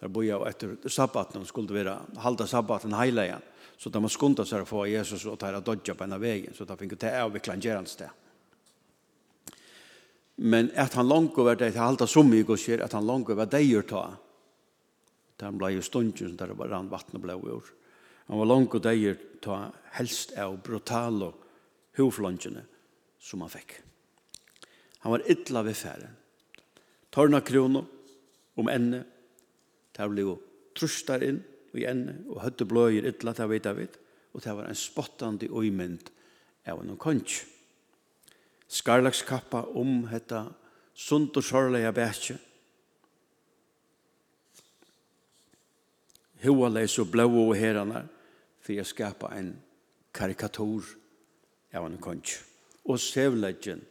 Där 0.00 0.08
bor 0.08 0.24
jag 0.24 0.48
efter 0.48 0.88
sabbaten 0.88 1.46
skulle 1.46 1.84
vara 1.84 2.00
halda 2.16 2.46
sabbaten 2.46 2.94
hela 2.94 3.24
igen. 3.24 3.42
Så 3.76 3.90
där 3.90 4.00
man 4.00 4.10
skunda 4.10 4.44
sig 4.44 4.64
för 4.64 4.86
Jesus 4.86 5.26
och 5.26 5.38
ta 5.38 5.60
dodja 5.60 5.94
på 5.94 6.04
en 6.04 6.20
vägen 6.20 6.54
så 6.54 6.64
där 6.64 6.76
fick 6.76 7.00
det 7.00 7.22
avveckla 7.22 7.54
en 7.54 7.60
gerans 7.60 7.96
där. 7.96 8.10
Men 10.34 10.70
att 10.76 10.94
han 10.94 11.08
långt 11.08 11.38
över 11.38 11.56
det 11.56 11.76
halda 11.76 12.06
så 12.06 12.22
mycket 12.22 12.50
och 12.50 12.58
ser 12.58 12.78
att 12.78 12.92
han 12.92 13.06
långt 13.06 13.30
över 13.30 13.46
det 13.46 13.62
gör 13.62 13.82
ta. 13.82 14.12
Där 15.36 15.50
blev 15.50 15.70
ju 15.70 15.82
stunden 15.82 16.36
där 16.36 16.54
bara 16.54 16.68
rann 16.68 16.88
vatten 16.88 17.20
blev 17.20 17.36
ur. 17.36 17.62
Han 18.30 18.38
var 18.38 18.46
langt 18.46 18.74
og 18.78 18.82
deir 18.84 19.16
ta 19.42 19.56
helst 19.96 20.36
av 20.38 20.60
brutale 20.62 21.32
hovflåndjene 21.98 22.62
som 23.18 23.42
han 23.42 23.50
fikk. 23.50 23.72
Han 25.02 25.16
var 25.16 25.24
ytla 25.26 25.64
ved 25.66 25.74
færen. 25.74 26.12
Torna 27.10 27.40
krono 27.42 27.82
om 28.54 28.70
enne. 28.70 29.02
Det 29.90 30.06
ble 30.12 30.22
jo 30.22 30.36
trustar 30.78 31.24
inn 31.26 31.40
i 31.74 31.88
enne 31.90 32.20
og 32.30 32.44
høtte 32.44 32.68
bløyer 32.70 33.08
ytla 33.10 33.34
til 33.34 33.50
vet 33.50 33.66
av 33.66 33.82
Og 33.82 34.44
det 34.44 34.54
var 34.54 34.68
en 34.68 34.78
spottande 34.78 35.50
øymynd 35.50 36.06
av 36.70 36.84
en 36.84 36.96
konj. 36.96 37.42
Skarlagskappa 38.68 39.64
om 39.74 40.06
hetta 40.06 40.44
sunt 40.94 41.36
og 41.36 41.42
sorleia 41.42 41.90
bætje. 41.90 42.38
Hoa 46.44 46.68
leis 46.70 46.94
og 47.02 47.10
blå 47.10 47.26
og 47.26 47.56
heranar 47.58 48.06
for 48.70 48.82
å 48.82 48.86
skapa 48.86 49.32
en 49.36 49.54
karikatur 50.14 50.86
av 51.74 51.86
en 51.86 51.98
konj. 52.02 52.36
Og 52.90 52.98
sevleggen 53.02 53.82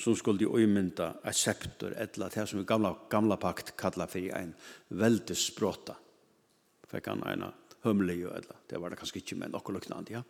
som 0.00 0.16
skulle 0.16 0.48
uimynda 0.48 1.14
et 1.28 1.36
septor, 1.36 1.92
etla 1.96 2.30
eller 2.30 2.48
som 2.48 2.60
vi 2.60 2.66
gamla, 2.68 2.94
gamla 3.10 3.36
pakt 3.36 3.74
kalla 3.76 4.06
for 4.08 4.30
en 4.36 4.54
veldig 4.88 5.36
språta. 5.36 5.96
Fikk 6.90 7.10
han 7.10 7.24
en 7.28 7.50
humlig, 7.84 8.22
eller 8.24 8.62
det 8.68 8.80
var 8.80 8.90
det 8.90 9.00
kanskje 9.00 9.20
ikke, 9.20 9.36
men 9.40 9.52
noe 9.52 9.74
luknande, 9.74 10.14
ja. 10.14 10.22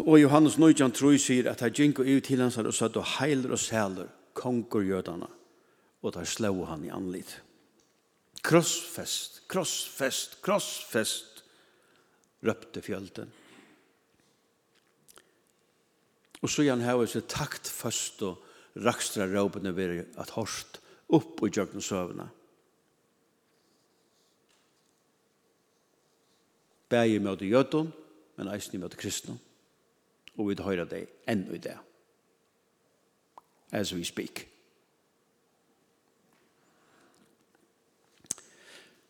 Og 0.00 0.16
Johannes 0.16 0.56
19 0.56 0.94
tror 0.96 1.18
sier 1.20 1.50
at 1.50 1.60
han 1.60 1.74
gikk 1.74 2.00
ut 2.00 2.24
til 2.24 2.40
hans 2.40 2.56
og 2.56 2.72
satt 2.72 2.96
og 2.96 3.04
heiler 3.18 3.52
og 3.52 3.60
sæler 3.60 4.08
konger 4.38 4.86
jødana 4.86 5.28
og 6.02 6.14
der 6.14 6.24
slå 6.24 6.64
han 6.64 6.84
i 6.86 6.92
anlitt. 6.94 7.42
Krossfest, 8.44 9.42
krossfest, 9.50 10.38
krossfest, 10.42 11.42
røpte 12.46 12.82
fjölden. 12.82 13.32
Og 16.42 16.50
så 16.50 16.62
gjerne 16.62 16.86
hava 16.86 17.06
seg 17.10 17.26
takt 17.30 17.66
først 17.66 18.22
og 18.26 18.44
rakstra 18.78 19.26
råpene 19.26 19.72
ved 19.74 20.04
at 20.20 20.34
horst 20.36 20.78
opp 21.10 21.42
i 21.42 21.50
jøkken 21.50 21.82
søvna. 21.82 22.28
Bæg 26.88 27.16
i 27.16 27.18
møte 27.20 27.48
jødun, 27.48 27.90
men 28.36 28.48
eisen 28.54 28.78
i 28.78 28.80
møte 28.80 28.96
kristnum. 28.96 29.40
Og 30.38 30.48
vi 30.48 30.62
høyra 30.62 30.86
deg 30.88 31.08
enn 31.28 31.42
i 31.52 31.58
det. 31.58 31.74
As 33.72 33.92
we 33.92 34.04
speak. 34.06 34.46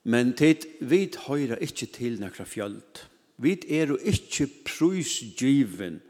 Men 0.05 0.33
tid, 0.39 0.67
vi 0.81 1.07
høyra 1.27 1.59
ikke 1.63 1.89
til 1.93 2.19
nekra 2.21 2.47
fjöld. 2.49 3.05
Vi 3.39 3.55
er 3.71 3.93
jo 3.93 3.99
ikke 3.99 4.49
prusgiven 4.67 6.01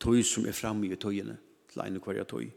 tog 0.00 0.22
som 0.24 0.46
er 0.48 0.56
framme 0.56 0.88
i 0.88 0.96
togene, 0.96 1.36
til 1.68 1.82
ene 1.84 2.00
hver 2.00 2.14
hverja 2.14 2.24
tog. 2.28 2.48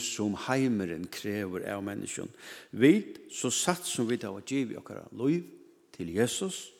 Som 0.00 0.32
heimeren 0.46 1.04
krever 1.12 1.66
av 1.68 1.82
menneskjon. 1.84 2.30
Vi, 2.72 2.92
så 3.30 3.50
satt 3.52 3.84
som 3.84 4.08
vi 4.08 4.16
da 4.16 4.30
var 4.32 4.46
giv 4.48 4.72
i 4.72 4.78
okkara 4.80 5.04
loiv 5.12 5.44
til 5.92 6.14
Jesus, 6.14 6.70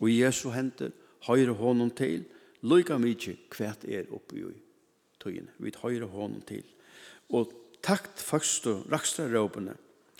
og 0.00 0.10
i 0.10 0.18
Jesu 0.24 0.50
henter, 0.50 0.90
høyre 1.28 1.54
hånden 1.54 1.92
til, 1.96 2.24
lykka 2.66 2.98
mykje 2.98 3.36
kvært 3.52 3.86
er 3.86 4.10
oppi 4.14 4.42
i 4.42 4.56
tøyene. 5.22 5.54
Vi 5.62 5.72
høyre 5.80 6.10
hånden 6.10 6.42
til. 6.48 6.66
Og 7.30 7.54
takt 7.82 8.18
faktisk 8.22 8.66
rakstra 8.90 9.28
råpene 9.30 9.76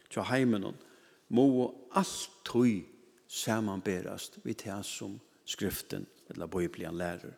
til 0.06 0.26
heimenon, 0.30 0.78
må 1.28 1.74
alltid 1.90 2.84
samanberast 3.28 4.38
vi 4.44 4.54
det 4.54 4.84
som 4.84 5.18
skriften 5.44 6.06
eller 6.30 6.46
bøyblian 6.46 6.96
lærer. 6.96 7.34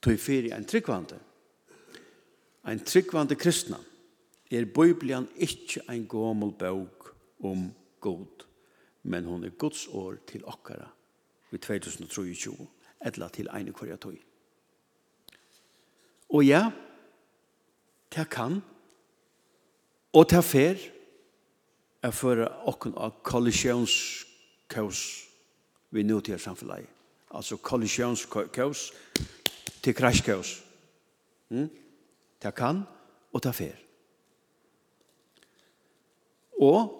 Tøy 0.00 0.16
fyri 0.16 0.50
en 0.54 0.64
tryggvande. 0.64 1.18
En 2.66 2.80
tryggvande 2.84 3.36
kristna 3.36 3.78
er 4.50 4.66
bøyblian 4.66 5.28
ikkje 5.36 5.84
ein 5.90 6.06
gomul 6.08 6.52
bøk 6.58 7.10
om 7.46 7.68
god, 8.00 8.46
men 9.02 9.24
hon 9.24 9.44
er 9.44 9.56
Guds 9.58 9.86
år 9.86 10.18
til 10.26 10.44
okkara 10.44 10.88
i 11.52 11.58
2023, 11.58 12.54
etla 13.06 13.28
til 13.28 13.50
ein 13.54 13.72
kvarja 13.74 13.96
tøy. 13.96 14.16
Og 16.30 16.44
ja, 16.46 16.70
det 18.14 18.28
kan, 18.30 18.60
og 20.12 20.30
det 20.30 20.44
fer, 20.44 20.78
er 22.02 22.14
for 22.16 22.40
okken 22.70 22.94
av 22.96 23.20
kollisjonskaus 23.26 25.02
vi 25.90 26.04
nå 26.06 26.20
til 26.24 26.38
samfunnet. 26.40 26.88
Altså 27.30 27.58
kollisjonskaus 27.62 28.86
til 29.82 29.94
krasjkaus. 29.94 30.54
Mm? 31.50 31.68
Det 32.42 32.54
kan 32.56 32.82
og 33.32 33.42
det 33.44 33.54
fer. 33.54 33.76
Og 36.60 36.96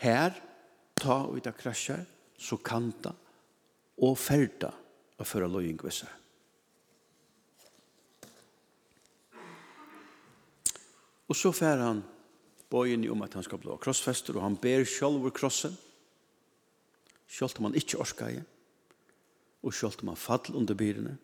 her, 0.00 0.32
ta 0.96 1.22
og 1.28 1.40
det 1.44 1.56
krasjer, 1.58 2.04
så 2.38 2.56
kan 2.56 2.92
det 3.04 3.12
og 3.98 4.14
ferda 4.18 4.70
og 5.18 5.26
føre 5.26 5.48
løying 5.50 5.80
ved 5.82 5.94
seg. 5.94 6.08
Og 11.28 11.36
så 11.36 11.52
fer 11.52 11.82
han 11.82 12.00
bøyen 12.70 13.08
om 13.10 13.22
at 13.22 13.34
han 13.34 13.42
skal 13.42 13.60
bli 13.62 13.76
krossfester, 13.80 14.36
og 14.36 14.42
han 14.44 14.56
ber 14.56 14.84
selv 14.84 15.18
over 15.20 15.30
krossen, 15.30 15.76
selv 17.28 17.58
om 17.58 17.68
han 17.68 17.78
ikke 17.78 17.98
orsker 18.00 18.28
i, 18.28 18.40
og 19.62 19.74
selv 19.74 20.02
om 20.02 20.12
han 20.12 20.20
fall 20.20 20.54
under 20.54 20.74
byrene, 20.74 21.16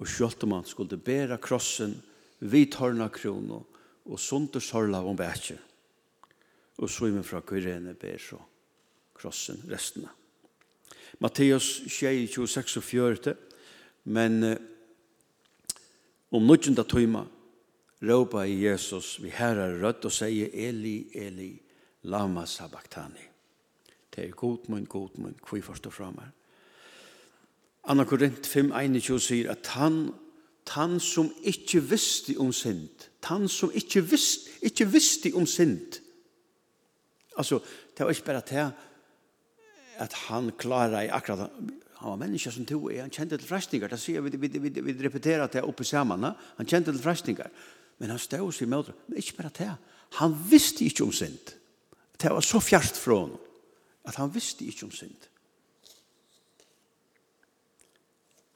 og 0.00 0.08
selv 0.08 0.44
om 0.46 0.52
han 0.52 0.64
skulle 0.64 0.96
bære 0.96 1.38
krossen, 1.38 2.02
vid 2.40 2.72
tørna 2.72 3.08
krono, 3.12 3.60
og 4.08 4.18
sunder 4.18 4.62
sorla 4.64 5.02
om 5.04 5.16
bætje. 5.16 5.58
Og 6.80 6.88
så 6.88 7.10
er 7.10 7.22
fra 7.22 7.42
Kyrene 7.44 7.94
ber 7.94 8.18
så 8.18 8.38
krossen 9.14 9.60
restene. 9.68 10.08
Matteus 11.20 11.82
26 11.86 12.78
og 12.78 12.82
40, 12.84 13.34
men 14.04 14.44
om 16.30 16.40
um, 16.40 16.46
nødgjenda 16.46 16.82
tøyma, 16.82 17.26
råpa 18.02 18.46
i 18.46 18.60
Jesus 18.64 19.18
vi 19.22 19.30
herra 19.30 19.68
rødt 19.82 20.04
og 20.04 20.12
sier 20.12 20.50
Eli, 20.52 21.10
Eli, 21.14 21.52
lama 22.02 22.46
sabachthani. 22.46 23.26
Det 24.10 24.24
är 24.24 24.30
god 24.30 24.68
munn, 24.68 24.84
god 24.84 25.18
mun, 25.18 25.34
kvi 25.42 25.62
förstå 25.62 25.90
fram 25.90 26.18
här. 26.18 26.30
Anna 27.82 28.04
Korint 28.04 28.46
5.21 28.46 29.18
sier 29.18 29.50
at 29.50 29.66
han, 29.66 30.12
han 30.68 31.00
som 31.00 31.30
ikke 31.42 31.80
visste 31.80 32.36
om 32.38 32.52
synd, 32.52 33.08
han 33.24 33.48
som 33.48 33.72
ikke 33.74 34.02
visste, 34.04 34.50
ikke 34.62 34.86
visste 34.92 35.32
om 35.34 35.46
synd, 35.46 36.00
altså, 37.36 37.60
det 37.96 38.04
var 38.04 38.10
ikke 38.10 38.24
bare 38.24 38.40
til 38.40 38.70
at 40.00 40.12
han 40.28 40.52
klarer 40.58 41.00
i 41.00 41.08
akkurat, 41.08 41.50
han 42.00 42.10
var 42.10 42.16
menneske 42.16 42.52
som 42.52 42.66
tog, 42.66 42.90
han 42.92 43.10
kjente 43.10 43.38
til 43.38 43.48
frestningar, 43.48 43.88
det 43.88 44.00
sier 44.00 44.20
vi, 44.20 44.36
vi, 44.36 44.48
vi, 44.58 44.80
vi 44.80 44.96
repeterer 45.00 45.46
det 45.46 45.64
oppe 45.64 45.84
sammen, 45.84 46.24
han 46.56 46.66
kjente 46.66 46.92
til 46.92 47.02
frestningar, 47.02 47.50
Men 48.00 48.14
han 48.14 48.20
stod 48.22 48.52
seg 48.56 48.68
med 48.68 48.92
Men 49.06 49.20
ikke 49.20 49.36
bare 49.38 49.52
det. 49.58 49.72
Han 50.18 50.36
visste 50.50 50.84
ikke 50.84 51.04
om 51.04 51.12
synd. 51.12 51.54
Det 52.20 52.30
var 52.32 52.44
så 52.44 52.60
fjert 52.60 52.96
fra 52.96 53.22
honom 53.22 53.46
at 54.08 54.16
han 54.16 54.32
visste 54.34 54.64
ikke 54.64 54.86
om 54.88 54.92
synd. 54.92 55.26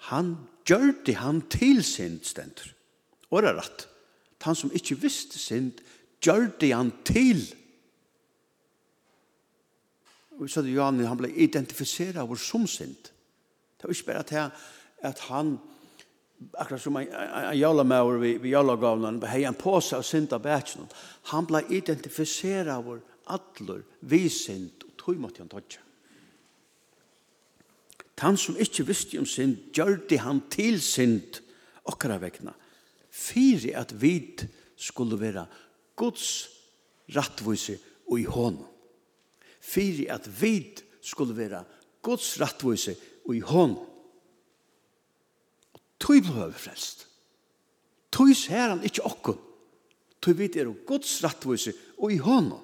Han 0.09 0.35
gjør 0.67 0.93
det 1.07 1.17
han 1.21 1.43
til 1.53 1.83
synd 1.85 2.25
stender. 2.25 2.73
Og 3.31 3.43
det 3.43 3.51
er 3.53 3.61
rett. 3.61 3.85
Han 4.45 4.57
som 4.57 4.73
ikke 4.77 4.99
visste 5.01 5.39
synd, 5.41 5.79
gjør 6.21 6.51
det 6.61 6.73
han 6.75 6.91
til. 7.09 7.41
Og 10.37 10.51
så 10.51 10.61
er 10.61 10.67
det 10.67 10.75
Johan, 10.75 11.01
han 11.07 11.21
ble 11.21 11.31
identifiseret 11.33 12.21
av 12.21 12.35
som 12.37 12.67
synd. 12.69 13.09
Det 13.79 13.87
var 13.87 13.95
ikke 13.95 14.11
bare 14.11 14.25
at 14.25 14.35
han, 14.35 14.51
at 15.01 15.23
han 15.31 15.55
akkurat 16.53 16.83
som 16.83 16.97
en, 16.97 17.09
en, 17.09 17.33
en 17.51 17.59
jólamaur 17.59 18.19
vi, 18.23 18.37
vi 18.43 18.53
jólagavnen, 18.55 19.23
hei 19.31 19.45
en 19.49 19.57
påse 19.59 19.97
av 19.97 20.05
synd 20.07 20.33
av 20.35 20.43
bætsjonen, 20.45 20.91
han 21.33 21.49
ble 21.49 21.65
identifiseret 21.75 22.73
av 22.75 22.91
atler, 23.35 23.85
vi 24.01 24.27
synd 24.33 24.85
og 24.87 24.95
tog 25.01 25.21
måtte 25.21 25.45
han 25.45 25.53
tøtja. 25.53 25.81
Han 28.25 28.39
som 28.41 28.57
ikke 28.57 28.87
visste 28.89 29.19
om 29.21 29.27
synd, 29.29 29.59
gjør 29.77 29.99
det 30.09 30.23
han 30.25 30.41
til 30.53 30.79
synd, 30.81 31.41
okkara 31.85 32.17
vekna, 32.23 32.55
fyri 33.13 33.75
at 33.77 33.93
vi 34.01 34.15
skulle 34.81 35.19
være 35.21 35.45
Guds 35.99 36.49
rattvise 37.13 37.77
og 38.09 38.21
i 38.21 38.25
hånden. 38.25 38.65
Fyrir 39.61 40.13
at 40.15 40.29
vi 40.41 40.73
skulle 41.05 41.37
være 41.37 41.65
Guds 42.05 42.35
rattvise 42.41 42.97
og 43.27 43.37
i 43.37 43.43
hånden. 43.45 43.83
Tøy 46.01 46.21
blod 46.21 46.53
vi 46.53 46.59
frelst. 46.67 47.07
Tøy 48.13 48.35
ser 48.37 48.71
han 48.75 48.85
ikke 48.87 49.05
okkur. 49.07 49.39
Tøy 50.23 50.37
vit 50.39 50.57
er 50.57 50.71
Guds 50.87 51.19
rattvise 51.25 51.75
og 51.99 52.13
i 52.13 52.21
hånden. 52.23 52.61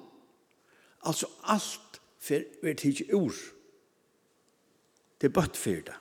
Altså 1.05 1.27
alt 1.49 2.01
fer 2.21 2.45
vi 2.61 2.73
tidsi 2.77 3.07
ur. 3.13 3.35
Det 5.21 5.29
er 5.29 5.35
bøtt 5.35 5.57
fyrir 5.57 5.83
det. 5.89 5.97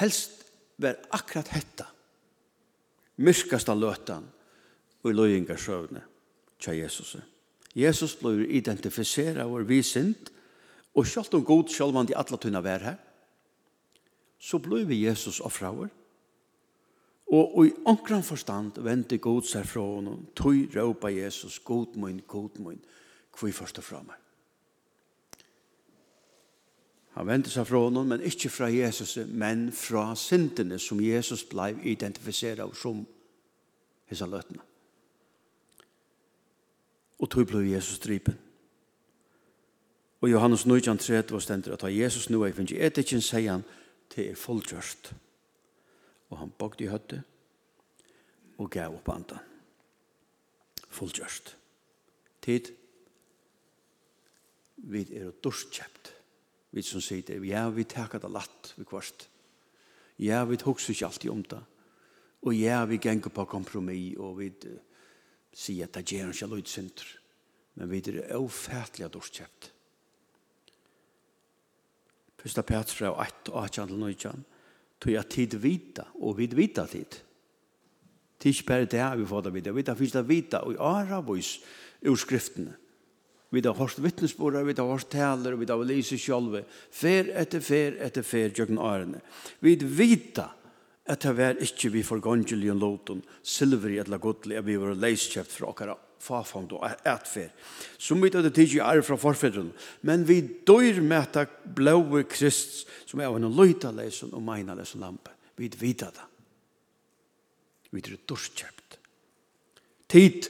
Helst 0.00 0.44
var 0.80 0.98
akkurat 1.12 1.52
hetta. 1.52 1.86
Myrkasta 3.22 3.74
løtan 3.76 4.24
og 5.02 5.10
i 5.10 5.14
løyingarsøvne 5.14 6.02
tja 6.62 6.74
Jesus. 6.74 7.16
Jesus 7.76 8.16
blir 8.20 8.44
identifisera 8.48 9.46
vår 9.48 9.64
visint 9.68 10.30
og 10.96 11.08
sjalt 11.08 11.34
om 11.36 11.44
god 11.44 11.70
sjálvan 11.72 12.08
de 12.08 12.16
atla 12.18 12.38
tunna 12.40 12.60
vær 12.64 12.84
her 12.84 13.00
så 14.42 14.58
blev 14.58 14.90
Jesus 14.90 15.40
offraver. 15.40 15.88
Og 17.26 17.66
i 17.66 17.72
ankran 17.86 18.22
forstand 18.22 18.72
venter 18.82 19.16
god 19.16 19.42
seg 19.46 19.66
fra 19.66 19.80
honom, 19.80 20.26
tog 20.36 20.74
råpa 20.76 21.08
Jesus, 21.08 21.58
god 21.58 21.94
mun, 21.96 22.20
god 22.26 22.58
mun, 22.58 22.80
kvi 23.32 23.52
først 23.52 23.78
og 23.78 23.84
fra 23.84 24.00
meg. 24.02 24.18
Han 27.14 27.28
venter 27.28 27.54
seg 27.54 27.68
fra 27.68 27.84
honom, 27.86 28.10
men 28.10 28.24
ikke 28.26 28.50
fra 28.50 28.66
Jesus, 28.72 29.16
men 29.28 29.70
fra 29.72 30.10
syndene 30.16 30.78
som 30.78 31.00
Jesus 31.00 31.44
blei 31.44 31.76
identifiseret 31.92 32.60
av 32.64 32.74
som 32.74 33.04
hessa 34.10 34.26
løtene. 34.26 34.64
Og 37.22 37.30
tog 37.30 37.46
blei 37.46 37.70
Jesus 37.72 38.02
drypen. 38.02 38.34
Og 40.20 40.30
Johannes 40.30 40.66
19, 40.66 40.98
30 40.98 41.32
var 41.32 41.38
stendt 41.46 41.68
at 41.68 41.86
Jesus 41.88 42.30
nu 42.30 42.42
er 42.42 42.52
finnes 42.52 42.74
i 42.74 42.82
etikken, 42.82 43.22
sier 43.22 43.52
han, 43.52 43.64
til 44.12 44.30
er 44.30 44.38
fullgjørst. 44.38 45.12
Og 46.32 46.38
han 46.40 46.52
bakte 46.58 46.84
i 46.84 46.90
høttet 46.92 47.24
og 48.60 48.70
gav 48.70 48.94
opp 48.94 49.08
andan. 49.12 49.50
Fullgjørst. 50.92 51.56
Tid. 52.44 52.72
Vi 54.76 55.02
er 55.16 55.32
dorskjøpt. 55.44 56.12
Vi 56.72 56.82
som 56.84 57.02
sier 57.04 57.24
det. 57.26 57.40
Ja, 57.46 57.68
vi 57.70 57.84
takker 57.88 58.20
det 58.20 58.30
latt 58.32 58.72
vi 58.76 58.86
kvart. 58.88 59.28
Ja, 60.22 60.44
vi 60.48 60.58
hokser 60.60 60.94
ikke 60.94 61.08
alltid 61.08 61.30
om 61.32 61.42
det. 61.44 61.60
Og 62.42 62.56
ja, 62.56 62.84
vi 62.84 62.98
ganger 62.98 63.30
på 63.30 63.44
kompromis, 63.46 64.16
og 64.18 64.38
vi 64.40 64.48
uh, 64.66 64.78
sier 65.54 65.86
at 65.86 65.94
det 65.94 66.16
gjør 66.16 66.32
ikke 66.32 66.50
løydsynder. 66.50 67.12
Men 67.78 67.90
vi 67.90 68.02
er 68.02 68.34
avfætelig 68.36 69.12
dorskjøpt. 69.12 69.71
Fyrsta 72.42 72.64
Petrus 72.66 72.98
fra 72.98 73.12
1 73.22 73.52
og 73.52 73.64
18 73.64 73.88
til 73.88 73.98
19. 73.98 74.44
Tog 75.02 75.12
jeg 75.12 75.30
tid 75.30 75.56
vita, 75.62 76.06
og 76.22 76.38
vid 76.38 76.54
vita 76.58 76.86
tid. 76.86 77.18
Det 78.38 78.50
er 78.50 78.54
ikke 78.54 78.66
bare 78.70 78.90
det 78.90 79.08
vi 79.18 79.26
får 79.26 79.42
det 79.42 79.54
vita. 79.54 79.72
Vi 79.72 79.82
tar 79.86 79.98
fyrsta 79.98 80.22
vita, 80.26 80.62
og 80.66 80.74
i 80.74 80.80
ara 80.80 81.20
ur 81.22 81.42
urskriftene. 82.10 82.74
Vi 83.52 83.60
har 83.60 83.76
hårst 83.76 84.00
vittnesbord, 84.02 84.56
vi 84.64 84.72
har 84.72 84.88
hårst 84.88 85.10
taler, 85.10 85.54
vi 85.56 85.66
har 85.68 85.84
lise 85.84 86.16
sjolve. 86.18 86.64
Fer 86.90 87.28
etter 87.36 87.60
fer 87.60 87.98
etter 88.00 88.24
fer, 88.24 88.48
jøkken 88.48 88.78
årene. 88.78 89.20
Vi 89.60 89.76
vita, 89.76 90.48
at 91.04 91.20
det 91.20 91.34
var 91.36 91.60
ikke 91.60 91.90
vi 91.92 92.02
for 92.02 92.22
gongelion 92.22 92.78
loton, 92.78 93.22
silveri 93.42 93.98
eller 93.98 94.18
godlig, 94.22 94.56
at 94.56 94.66
vi 94.66 94.78
var 94.80 94.96
leiskjøpt 94.96 95.52
fra 95.52 95.68
okkara 95.68 95.96
fafond 96.22 96.72
og 96.76 96.84
ætfer, 97.06 97.50
som 97.98 98.22
vi 98.22 98.30
tar 98.30 98.44
det 98.46 98.54
tidlig 98.54 98.80
er 98.84 99.02
fra 99.02 99.18
forfedren, 99.18 99.72
men 100.06 100.26
vi 100.28 100.40
dør 100.66 101.00
med 101.02 101.36
at 101.36 101.56
blåe 101.74 102.24
krist, 102.30 102.86
som 103.06 103.20
er 103.20 103.34
en 103.34 103.50
løytalesen 103.50 104.34
og 104.34 104.44
meinalesen 104.46 105.02
lampe. 105.02 105.34
Vi 105.58 105.70
vet 105.80 106.06
det. 106.06 106.28
Vi 107.90 108.00
er 108.00 108.20
dorskjøpt. 108.28 108.98
Tid, 110.08 110.48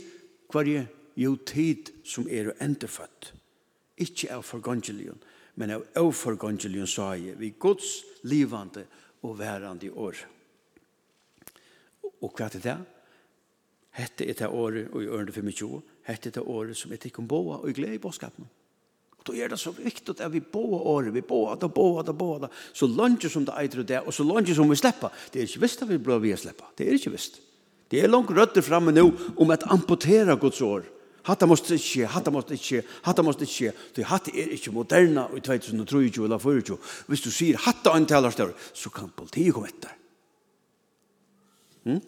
hva 0.52 0.62
er 0.66 0.90
Jo, 1.16 1.36
tid 1.36 1.90
som 2.08 2.24
er 2.30 2.54
enderfødt. 2.64 3.32
Ikke 4.00 4.30
av 4.32 4.44
forgangelion, 4.48 5.18
men 5.60 5.74
av 5.74 5.84
avforgangelion, 6.00 6.88
sa 6.88 7.12
jeg, 7.12 7.36
vi 7.36 7.52
gods 7.60 7.98
livande 8.24 8.86
og 9.22 9.36
værande 9.38 9.90
år. 9.92 10.22
Og 12.22 12.32
hva 12.32 12.48
er 12.48 12.64
det? 12.64 12.78
Hette 13.92 14.24
er 14.24 14.32
det 14.38 14.48
året, 14.48 14.88
og 14.92 15.02
i 15.02 15.06
ørende 15.06 15.32
25, 15.32 15.82
hette 16.08 16.28
er 16.28 16.36
det 16.38 16.42
året 16.48 16.76
som 16.76 16.92
er 16.92 17.00
tikkum 17.00 17.28
boa 17.28 17.60
og 17.60 17.70
i 17.70 17.76
glede 17.76 17.98
i 17.98 18.02
bådskapen. 18.02 18.48
Og 19.22 19.26
då 19.26 19.34
er 19.34 19.48
det 19.48 19.58
så 19.58 19.70
viktig 19.70 20.20
at 20.20 20.32
vi 20.32 20.40
boa 20.40 20.80
året, 20.80 21.14
vi 21.14 21.20
boa 21.20 21.54
da, 21.54 21.68
boa 21.68 22.02
da, 22.02 22.12
boa 22.12 22.38
da, 22.38 22.48
så 22.72 22.86
langt 22.86 23.22
som 23.30 23.44
det 23.44 23.54
eitre 23.54 23.82
det, 23.82 24.00
og 24.00 24.14
så 24.14 24.24
langt 24.24 24.48
som 24.48 24.70
vi 24.70 24.76
slipper. 24.76 25.12
Det 25.32 25.38
er 25.38 25.46
ikke 25.46 25.60
visst 25.60 25.82
at 25.82 25.88
vi 25.88 25.98
blir 25.98 26.18
vi 26.18 26.36
slipper. 26.36 26.72
Det 26.78 26.88
er 26.88 26.96
ikke 26.96 27.12
visst. 27.12 27.38
Det 27.90 28.00
er 28.00 28.08
langt 28.08 28.30
røtter 28.30 28.62
framme 28.62 28.90
nå 28.92 29.04
om 29.36 29.50
at 29.50 29.68
amputera 29.70 30.34
Guds 30.34 30.60
år. 30.60 30.82
Hatta 31.22 31.46
måste 31.46 31.74
ikke, 31.74 32.06
hatta 32.06 32.30
måste 32.34 32.54
ikke, 32.54 32.82
hatta 33.04 33.22
måste 33.22 33.46
ikke. 33.46 33.72
Det 33.94 34.04
hatta 34.10 34.32
er 34.34 34.56
ikke 34.56 34.72
moderna 34.74 35.28
i 35.36 35.40
2023 35.40 36.24
eller 36.24 36.38
2024. 36.38 36.78
Hvis 37.06 37.22
du 37.22 37.30
sier 37.30 37.60
hatta 37.62 37.92
antalar 37.94 38.34
større, 38.34 38.56
så 38.74 38.90
kan 38.90 39.12
politiet 39.14 39.54
komme 39.54 39.70
etter. 39.70 39.94
Mm? 41.84 42.00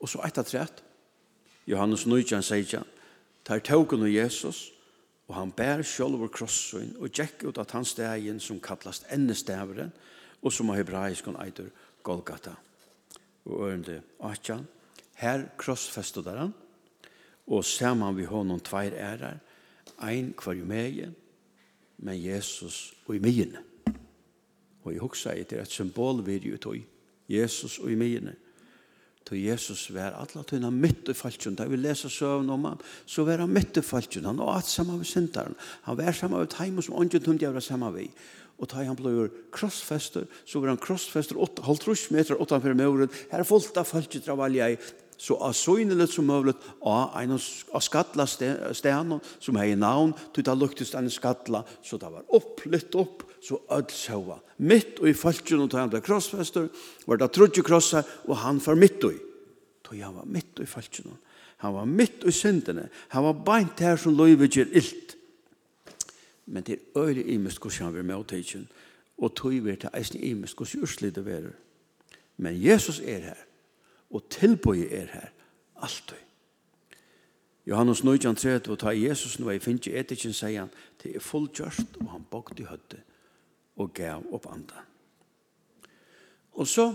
Og 0.00 0.08
så 0.08 0.22
etter 0.24 0.46
trett, 0.48 0.82
Johannes 1.68 2.06
19, 2.06 2.42
sier 2.42 2.84
tar 3.44 3.62
tåken 3.64 4.04
av 4.04 4.12
Jesus, 4.12 4.70
og 5.28 5.36
han 5.36 5.52
bær 5.54 5.84
over 6.04 6.28
krossen, 6.28 6.96
og 6.98 7.12
gekk 7.12 7.44
ut 7.44 7.58
at 7.58 7.70
hans 7.70 7.94
stegin 7.94 8.40
som 8.40 8.60
kallast 8.60 9.06
ennestaveren, 9.12 9.92
og 10.42 10.52
som 10.52 10.70
av 10.70 10.80
hebraiskon 10.80 11.38
eitur 11.38 11.70
Golgata. 12.02 12.56
Og 13.44 13.68
ørende 13.68 14.00
Atjan, 14.20 14.66
her 15.14 15.46
krossfestet 15.58 16.24
der 16.24 16.38
han, 16.46 16.54
og 17.46 17.64
ser 17.64 17.94
man 17.94 18.16
vi 18.16 18.24
honom 18.24 18.60
tveir 18.60 18.94
ærer, 18.96 19.38
ein 20.02 20.32
kvar 20.32 20.56
jo 20.56 20.64
megin, 20.64 21.14
men 21.98 22.22
Jesus 22.22 22.94
og 23.06 23.16
i 23.16 23.18
mine. 23.18 23.62
Og 24.84 24.92
jeg 24.92 25.00
husker 25.00 25.30
at 25.30 25.50
det 25.50 25.58
er 25.58 25.62
et 25.62 25.72
symbol 25.72 26.22
vi 26.26 26.36
er 26.36 26.46
jo 26.50 26.56
tog, 26.56 26.78
Jesus 27.28 27.78
og 27.78 27.90
i 27.92 27.94
mine. 27.94 28.34
Då 29.30 29.36
Jesus 29.36 29.90
var 29.94 30.16
alla 30.18 30.42
tøyna 30.42 30.72
mitt 30.74 31.06
i 31.06 31.14
falskjøn, 31.14 31.54
da 31.54 31.68
vi 31.70 31.76
leser 31.78 32.10
søvn 32.10 32.48
om 32.50 32.64
han, 32.66 32.80
så 33.06 33.22
var 33.22 33.38
han 33.38 33.52
mitt 33.54 33.78
i 33.78 33.82
falskjøn. 33.86 34.26
Han 34.26 34.40
var 34.42 34.64
sammen 34.66 34.98
med 34.98 35.06
syndaren. 35.06 35.54
Han 35.86 35.98
var 36.00 36.10
sammen 36.18 36.42
med 36.42 36.50
teimen 36.50 36.82
som 36.82 36.96
ånden 36.98 37.22
tungt 37.22 37.44
gjør 37.44 37.60
sammen 37.62 37.94
med. 37.94 38.16
Og 38.58 38.66
da 38.72 38.82
han 38.82 38.98
ble 38.98 39.28
krossfester, 39.54 40.26
så 40.42 40.58
var 40.58 40.72
han 40.72 40.82
krossfester 40.82 41.38
8,5 41.38 42.10
meter 42.10 42.42
utenfor 42.42 42.74
muren. 42.74 43.14
Her 43.30 43.46
fullt 43.46 43.78
av 43.78 43.86
falskjøn 43.86 44.34
av 44.34 44.42
alle 44.48 44.72
i. 44.74 44.80
Så 45.20 45.36
av 45.38 45.54
søgnelet 45.54 46.10
som 46.10 46.26
mulig, 46.26 46.56
av 46.82 47.14
en 47.20 47.36
av 47.36 47.82
skattla 47.84 48.26
stenen 48.26 49.20
som 49.38 49.58
hei 49.60 49.76
navn, 49.78 50.16
til 50.34 50.46
det 50.48 50.58
luktes 50.58 50.94
en 50.96 51.10
skattla, 51.12 51.62
så 51.84 52.00
det 52.00 52.10
var 52.10 52.34
opplytt 52.34 52.96
opp, 52.98 53.28
så 53.42 53.60
öll 53.72 53.88
sjåa. 53.88 54.38
Mitt 54.58 55.00
og 55.00 55.08
i 55.08 55.16
falskjøn 55.16 55.64
og 55.64 55.76
han 55.78 55.90
ble 55.92 56.02
krossfester, 56.04 56.68
var 57.06 57.20
det 57.20 57.30
trodde 57.32 57.64
krossa, 57.64 58.02
og 58.28 58.36
han 58.42 58.60
var 58.64 58.78
mitt 58.78 59.04
og 59.04 59.16
i. 59.16 59.20
Så 59.86 59.96
han 59.98 60.14
var 60.14 60.26
mitt 60.26 60.58
og 60.58 60.64
i 60.64 60.70
falskjøn. 60.70 61.16
Han 61.64 61.74
var 61.74 61.84
mitt 61.84 62.22
og 62.22 62.28
i 62.28 62.36
syndene. 62.36 62.88
Han 63.08 63.24
var 63.24 63.40
beint 63.44 63.80
her 63.80 63.96
som 63.96 64.14
løyve 64.16 64.48
gjør 64.48 64.70
illt. 64.72 65.16
Men 66.46 66.62
det 66.62 66.78
er 66.78 67.02
øyelig 67.02 67.26
imest 67.34 67.58
hvordan 67.58 67.84
han 67.84 67.94
vil 67.94 68.04
med 68.04 68.16
å 68.16 68.24
teitjen, 68.26 68.68
og 69.18 69.34
tog 69.36 69.52
vi 69.64 69.76
til 69.76 69.92
eisen 69.94 70.22
imest 70.24 70.56
hvordan 70.56 70.82
urslidet 70.86 71.26
verer. 71.26 71.52
Men 72.36 72.56
Jesus 72.56 73.00
er 73.00 73.20
her, 73.30 73.44
og 74.10 74.24
tilbøye 74.30 74.88
er 74.88 75.12
her, 75.12 75.28
alltid. 75.76 76.16
Johannes 77.66 78.04
19, 78.04 78.36
30, 78.36 78.72
og 78.72 78.78
ta 78.78 78.94
Jesus 78.96 79.38
nå 79.38 79.50
jeg 79.52 79.62
finner 79.62 79.84
ikke 79.84 80.00
etikken, 80.00 80.32
sier 80.34 80.64
han, 80.64 80.72
det 81.02 81.14
er 81.14 81.22
fullgjørst, 81.22 82.00
og 82.00 82.08
han 82.14 82.24
bokt 82.30 82.60
i 82.60 82.66
høttet 82.66 83.04
og 83.76 83.92
gav 83.94 84.24
opp 84.32 84.46
andre. 84.50 84.82
Og 86.52 86.66
så 86.68 86.92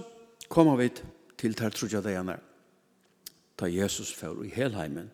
kommer 0.49 0.75
vi 0.75 0.89
til 1.37 1.53
der 1.53 1.69
tar 1.69 1.75
trudja 1.75 2.01
degene, 2.01 2.37
ta 3.57 3.67
Jesus 3.67 4.13
for 4.13 4.43
i 4.43 4.49
helheimen, 4.49 5.11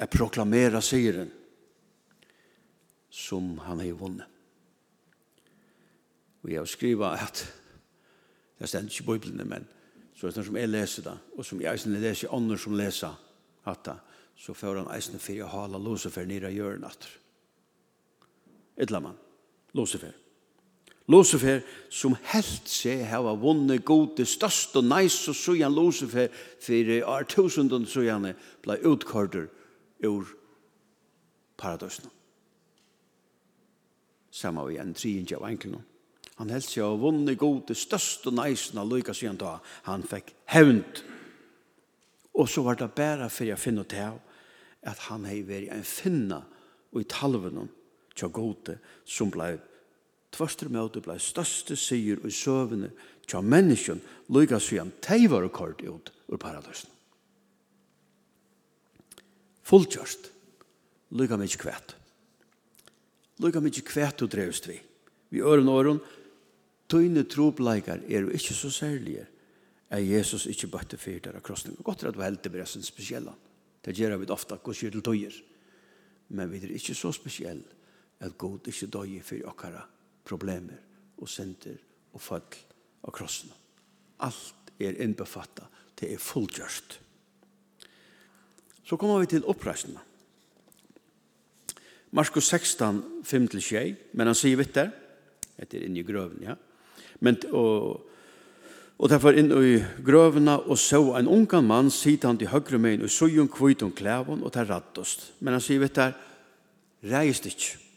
Jeg 0.00 0.08
proklamerer 0.08 0.80
siren 0.80 1.30
som 3.10 3.58
han 3.58 3.80
har 3.80 3.92
vunnet. 3.92 4.26
Og 6.42 6.50
jeg 6.50 6.60
har 6.60 6.64
skrivet 6.64 7.18
at 7.20 7.42
det 8.58 8.68
stender 8.68 8.88
ikke 8.88 9.04
i 9.04 9.18
Bibelen, 9.18 9.48
men 9.48 9.66
så 10.14 10.26
er 10.26 10.30
det 10.30 10.46
som 10.46 10.56
jeg 10.56 10.68
leser 10.68 11.02
det, 11.02 11.18
og 11.36 11.44
som 11.44 11.60
jeg 11.60 11.72
eisen 11.72 11.92
leser, 12.00 12.32
andre 12.32 12.58
som 12.58 12.76
leser 12.76 13.12
at 13.66 13.84
det, 13.84 13.98
så 14.36 14.54
får 14.54 14.80
han 14.80 14.90
eisen 14.94 15.20
for 15.20 15.44
å 15.44 15.52
hala 15.52 15.78
Lucifer 15.78 16.24
nere 16.24 16.48
i 16.48 16.56
hjørnet. 16.56 17.08
Et 18.76 18.88
eller 18.88 19.02
annet. 19.02 19.26
Lucifer. 19.76 20.14
Lucifer 21.08 21.62
som 21.90 22.14
helt 22.30 22.68
seg 22.70 23.02
hava 23.10 23.32
vunnet 23.34 23.84
god 23.84 24.14
det 24.18 24.28
største 24.28 24.78
og 24.78 24.84
nice, 24.84 25.02
næst 25.02 25.28
og 25.28 25.36
søyan 25.36 25.74
Lucifer 25.74 26.28
for 26.60 26.90
år 27.04 27.26
tusenden 27.26 27.86
søyan 27.86 28.34
ble 28.62 28.76
utkordet 28.86 29.48
ur 30.06 30.28
paradøsene. 31.58 32.10
Samma 34.30 34.64
vi 34.68 34.78
en 34.78 34.94
trien 34.94 35.26
av 35.34 35.48
enkelen. 35.48 35.82
Han 36.38 36.50
helt 36.50 36.68
seg 36.68 36.84
hava 36.84 37.00
vunnet 37.00 37.38
god 37.38 37.66
det 37.68 37.76
største 37.76 38.30
og 38.30 38.38
næst 38.38 38.76
og 38.78 38.92
lykka 38.92 39.14
søyan 39.14 39.40
da 39.40 39.58
han 39.88 40.06
fikk 40.06 40.30
hevnt. 40.54 41.02
Og 42.38 42.48
så 42.48 42.62
var 42.62 42.78
det 42.78 42.92
bare 42.94 43.30
for 43.30 43.44
jeg 43.44 43.58
finner 43.58 43.84
til 43.84 44.20
at 44.86 44.98
han 45.10 45.26
hei 45.26 45.42
vært 45.42 45.74
en 45.74 45.84
finna 45.84 46.44
og 46.92 47.02
i 47.02 47.08
talven 47.10 47.68
tja 48.14 48.28
gode 48.32 48.78
som 49.04 49.30
blei 49.30 49.56
Tvørster 50.30 50.70
møte 50.70 51.02
blei 51.02 51.18
største 51.18 51.76
sier 51.78 52.20
og 52.22 52.32
søvende 52.34 52.92
tja 53.26 53.40
menneskjen 53.42 54.02
lykka 54.30 54.60
siden 54.62 54.92
tei 55.02 55.24
var 55.30 55.46
kort 55.54 55.82
ut 55.82 56.12
ur 56.30 56.38
paradøsen. 56.38 56.90
Fulltjørst 59.66 60.30
lykka 61.18 61.38
mykje 61.38 61.58
kvett. 61.62 61.96
Lykka 63.42 63.62
mykje 63.62 63.84
kvæt 63.86 64.24
og 64.24 64.30
drevst 64.30 64.70
vi. 64.70 64.78
Vi 65.30 65.42
øren 65.42 65.68
åren 65.70 66.00
tøyne 66.90 67.22
trobleikar 67.30 68.02
er 68.06 68.26
jo 68.26 68.34
ikkje 68.34 68.56
så 68.58 68.70
særlige 68.74 69.26
er 69.90 70.02
Jesus 70.06 70.46
ikkje 70.46 70.70
bøtte 70.70 70.98
fyrt 70.98 71.26
av 71.30 71.42
krossen. 71.42 71.76
Godt 71.82 72.04
er 72.04 72.10
at 72.10 72.18
vi 72.18 72.26
heldig 72.26 72.50
blir 72.54 72.66
sin 72.66 72.86
spesiella. 72.86 73.34
Det 73.82 73.96
gjør 73.96 74.20
vi 74.20 74.30
ofta, 74.30 74.58
god 74.62 74.76
sier 74.76 74.92
til 74.94 75.02
tøyer. 75.02 75.34
Men 76.30 76.50
vi 76.50 76.60
er 76.62 76.74
ikkje 76.76 76.94
så 76.94 77.10
spesiell 77.14 77.62
at 78.20 78.36
god 78.38 78.68
ikkje 78.70 78.90
døy 78.90 79.16
for 79.24 79.50
okkara 79.50 79.82
problemer 80.30 80.78
og 81.20 81.28
synder 81.28 81.78
og 82.14 82.22
fall 82.22 82.58
av 83.04 83.14
krossene. 83.14 83.56
Alt 84.26 84.74
er 84.80 84.98
innbefattet. 85.02 85.66
Det 85.98 86.12
er 86.14 86.22
fullgjørst. 86.22 87.00
Så 88.84 88.96
kommer 88.98 89.20
vi 89.22 89.30
til 89.30 89.44
oppreisene. 89.48 90.00
Markus 92.16 92.48
16, 92.50 93.22
5-6, 93.22 93.94
men 94.18 94.26
han 94.26 94.34
sier 94.34 94.58
vitt 94.58 94.74
der, 94.74 94.88
etter 95.60 95.84
inn 95.86 95.98
i 96.00 96.02
grøven, 96.02 96.40
ja. 96.42 96.56
Men, 97.22 97.36
og, 97.54 98.00
og 98.98 99.12
derfor 99.12 99.36
inn 99.36 99.52
i 99.54 99.76
grøvene 100.02 100.56
og 100.64 100.80
så 100.80 101.02
en 101.20 101.28
ungan 101.30 101.68
mann 101.68 101.92
sitte 101.94 102.26
han 102.26 102.40
til 102.40 102.50
høyre 102.50 102.80
meg, 102.82 103.04
og 103.04 103.12
så 103.12 103.28
jo 103.30 103.44
en 103.44 103.52
kvitt 103.52 103.84
om 103.86 103.92
klæven, 103.94 104.42
og 104.42 104.50
tar 104.56 104.66
rattest. 104.72 105.28
Men 105.38 105.54
han 105.54 105.62
sier 105.62 105.84
vitt 105.84 106.00
der, 106.00 106.16
reist 107.12 107.46
ikke 107.46 107.89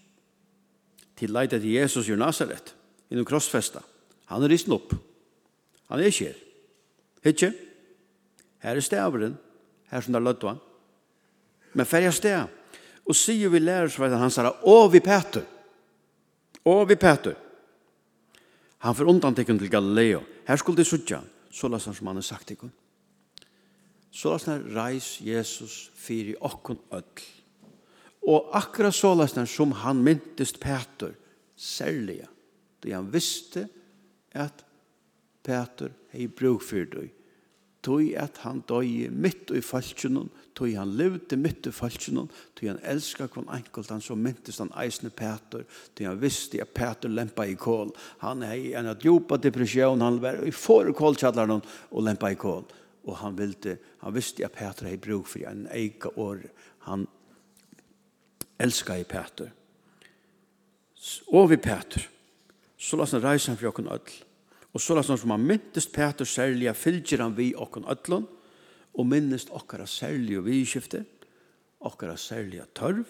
til 1.18 1.34
leita 1.34 1.60
til 1.60 1.76
Jesus 1.76 2.10
i 2.10 2.18
Nazaret, 2.18 2.74
innom 3.12 3.26
krossfesta. 3.26 3.84
Han 4.32 4.44
er 4.44 4.52
risen 4.54 4.74
opp. 4.74 4.94
Han 5.90 6.00
er 6.00 6.10
ikke 6.10 6.30
her. 6.30 6.40
Hitje. 7.24 7.52
Her 8.64 8.80
er 8.80 8.84
staveren. 8.84 9.38
Her 9.92 10.02
som 10.02 10.14
der 10.14 10.24
lødde 10.24 10.48
han. 10.48 10.62
Men 11.74 11.86
færre 11.86 12.12
sted. 12.12 12.48
Og 13.06 13.16
sier 13.16 13.52
vi 13.52 13.60
lærersveiten 13.60 14.18
han 14.18 14.32
sier, 14.32 14.50
å 14.64 14.88
vi 14.90 15.02
Peter. 15.04 15.44
Å 16.64 16.76
vi 16.88 16.96
Peter. 16.96 17.36
Han 18.84 18.96
får 18.96 19.12
undan 19.12 19.36
tekken 19.36 19.60
til 19.60 19.72
Galileo. 19.72 20.24
Her 20.48 20.60
skulle 20.60 20.80
de 20.80 20.88
suttja. 20.88 21.22
Så 21.54 21.70
la 21.70 21.78
han 21.78 21.94
som 21.96 22.08
han 22.10 22.18
har 22.18 22.26
sagt 22.26 22.48
tekken. 22.50 22.72
Så 24.12 24.34
la 24.34 24.40
han 24.48 24.66
reis 24.76 25.18
Jesus 25.22 25.92
fyrir 25.96 26.40
okkon 26.42 26.80
öll 26.92 27.28
Og 28.24 28.54
akkurat 28.56 28.96
så 28.96 29.12
lasten 29.18 29.48
som 29.50 29.74
han 29.84 30.04
myntist 30.04 30.62
Peter, 30.64 31.12
særlig, 31.56 32.24
da 32.84 32.96
han 32.96 33.12
visste 33.12 33.68
at 34.32 34.64
Peter 35.44 35.92
hei 36.14 36.30
brug 36.32 36.64
for 36.64 36.88
døy, 36.88 37.10
tog 37.84 38.06
at 38.16 38.40
han 38.46 38.62
døy 38.68 39.10
mitt 39.12 39.52
i 39.52 39.60
falskjennom, 39.64 40.30
tog 40.56 40.72
han 40.78 40.94
levde 40.96 41.36
mitt 41.40 41.68
i 41.68 41.74
falskjennom, 41.76 42.30
tog 42.56 42.70
han 42.70 42.80
elska 42.94 43.28
kvann 43.32 43.52
enkelt 43.52 43.92
han, 43.92 44.04
så 44.04 44.16
myntist 44.16 44.64
han 44.64 44.72
eisne 44.80 45.12
Peter, 45.12 45.66
tog 45.92 46.08
han 46.08 46.22
visste 46.22 46.62
at 46.64 46.72
Peter 46.76 47.12
lempa 47.12 47.46
i 47.50 47.58
kål, 47.60 47.92
han 48.24 48.46
hei 48.48 48.72
en 48.80 48.88
at 48.94 49.04
djupa 49.04 49.38
depresjon, 49.42 50.04
han 50.04 50.22
var 50.24 50.40
i 50.48 50.56
forekålkjallaren 50.56 51.60
og 51.92 52.08
lempa 52.08 52.32
i 52.32 52.40
kål, 52.40 52.64
og 53.04 53.20
han, 53.20 53.36
ville, 53.36 53.76
han 54.00 54.16
visste 54.16 54.48
at 54.48 54.56
Peter 54.56 54.88
hei 54.88 54.96
brug 55.02 55.28
for 55.28 55.44
en 55.50 55.68
eika 55.76 56.14
år, 56.16 56.46
han 56.88 57.04
elska 58.64 58.98
i 58.98 59.04
Peter. 59.04 59.52
Og 61.28 61.50
vi 61.52 61.58
Peter. 61.58 62.08
Så 62.78 62.98
la 62.98 63.06
oss 63.06 63.16
reise 63.16 63.52
han 63.52 63.60
for 63.60 63.72
åkken 63.72 63.92
ødel. 63.92 64.22
Og 64.74 64.82
så 64.82 64.96
la 64.96 65.04
oss 65.04 65.12
som 65.22 65.34
han 65.36 65.46
myntest 65.46 65.92
Peter 65.94 66.26
særlig, 66.26 66.72
fylgjer 66.76 67.22
han 67.22 67.38
vi 67.38 67.54
okken 67.56 67.86
ødelen, 67.90 68.26
og 68.94 69.08
minnest 69.10 69.52
okkara 69.54 69.86
særlig 69.90 70.38
og 70.38 70.46
vidskifte, 70.46 71.04
okkara 71.82 72.18
særlig 72.18 72.62
og 72.62 72.74
tørv, 72.78 73.06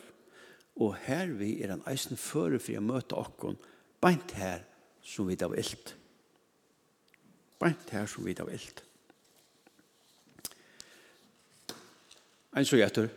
og 0.76 0.96
her 1.06 1.32
vi 1.38 1.62
er 1.64 1.76
han 1.76 1.84
eisen 1.88 2.18
føre 2.18 2.60
for 2.60 2.80
å 2.80 2.84
møte 2.84 3.20
okken, 3.20 3.58
beint 4.02 4.32
her 4.36 4.64
som 5.04 5.28
vi 5.30 5.38
av 5.44 5.56
ilt. 5.60 5.96
Beint 7.62 7.92
her 7.96 8.08
som 8.10 8.26
vi 8.26 8.36
av 8.40 8.52
ilt. 8.52 8.84
Ein 12.54 12.68
så 12.70 12.78
gjetter, 12.78 13.10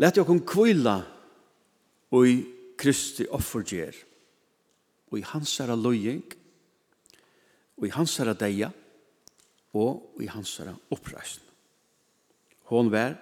Let 0.00 0.16
jokum 0.16 0.40
kvila 0.48 1.02
og 2.16 2.24
i 2.24 2.38
Kristi 2.80 3.26
offergjer 3.28 3.98
og 5.10 5.18
i 5.18 5.26
hansara 5.28 5.76
løying 5.76 6.24
og 7.76 7.84
i 7.84 7.92
hansara 7.92 8.32
deia 8.32 8.70
og 9.76 10.22
i 10.24 10.30
hansara 10.32 10.72
oppreisen. 10.94 11.44
Hon 12.72 12.88
vær 12.88 13.18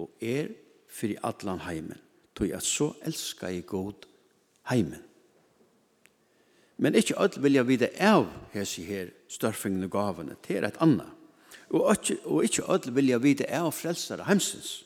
og 0.00 0.10
er 0.18 0.50
fyrir 0.90 1.22
allan 1.22 1.62
heimen, 1.68 2.00
tog 2.34 2.50
at 2.50 2.66
så 2.66 2.90
elska 3.06 3.52
i 3.52 3.62
god 3.62 4.08
heimen. 4.72 5.02
Men 6.82 6.98
ikkje 6.98 7.20
öll 7.20 7.42
vilja 7.44 7.62
vide 7.62 7.94
av 8.00 8.26
hesi 8.56 8.82
her 8.88 9.12
størfingene 9.30 9.86
gavene 9.92 10.34
til 10.42 10.64
et 10.66 10.80
anna. 10.82 11.06
Og 11.70 11.92
ikkje, 11.94 12.16
og 12.26 12.48
ikkje 12.48 12.66
öll 12.66 12.96
vilja 12.96 13.22
vide 13.22 13.46
av 13.46 13.70
frelsara 13.76 14.26
heimsins. 14.26 14.80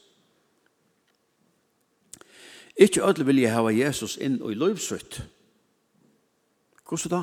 Ikke 2.76 3.08
ødel 3.08 3.26
vil 3.26 3.40
jeg 3.40 3.54
hava 3.54 3.72
Jesus 3.72 4.18
inn 4.20 4.42
og 4.42 4.52
i 4.52 4.58
løyvsøtt. 4.58 5.22
Hvordan 6.88 7.10
da? 7.10 7.22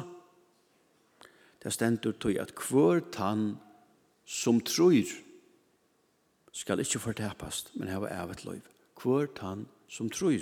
Det 1.64 1.74
stendur 1.74 2.16
til 2.20 2.40
at 2.42 2.52
hver 2.70 3.00
tann 3.12 3.54
som 4.26 4.60
tror 4.60 5.14
skal 6.54 6.80
ikke 6.80 7.00
fortepast, 7.00 7.72
men 7.76 7.88
hava 7.88 8.10
evet 8.24 8.46
løyv. 8.46 8.66
Hver 9.04 9.30
tann 9.36 9.68
som 9.88 10.10
tror. 10.10 10.42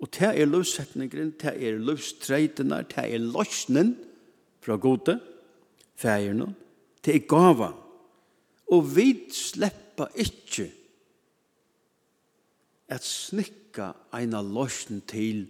Og 0.00 0.08
det 0.12 0.30
er 0.40 0.46
løyvsetningren, 0.46 1.34
det 1.40 1.54
er 1.68 1.78
løvstreitene, 1.78 2.84
det 2.90 3.04
er 3.14 3.18
løsnen 3.18 3.96
fra 4.60 4.76
gode, 4.76 5.20
feierne, 5.96 6.54
det 7.04 7.14
er 7.14 7.26
gava. 7.28 7.72
Og 8.72 8.96
vi 8.96 9.30
slipper 9.32 10.12
ikke 10.14 10.70
at 12.94 13.06
snikka 13.06 13.92
eina 14.14 14.42
løsning 14.44 15.02
til 15.10 15.46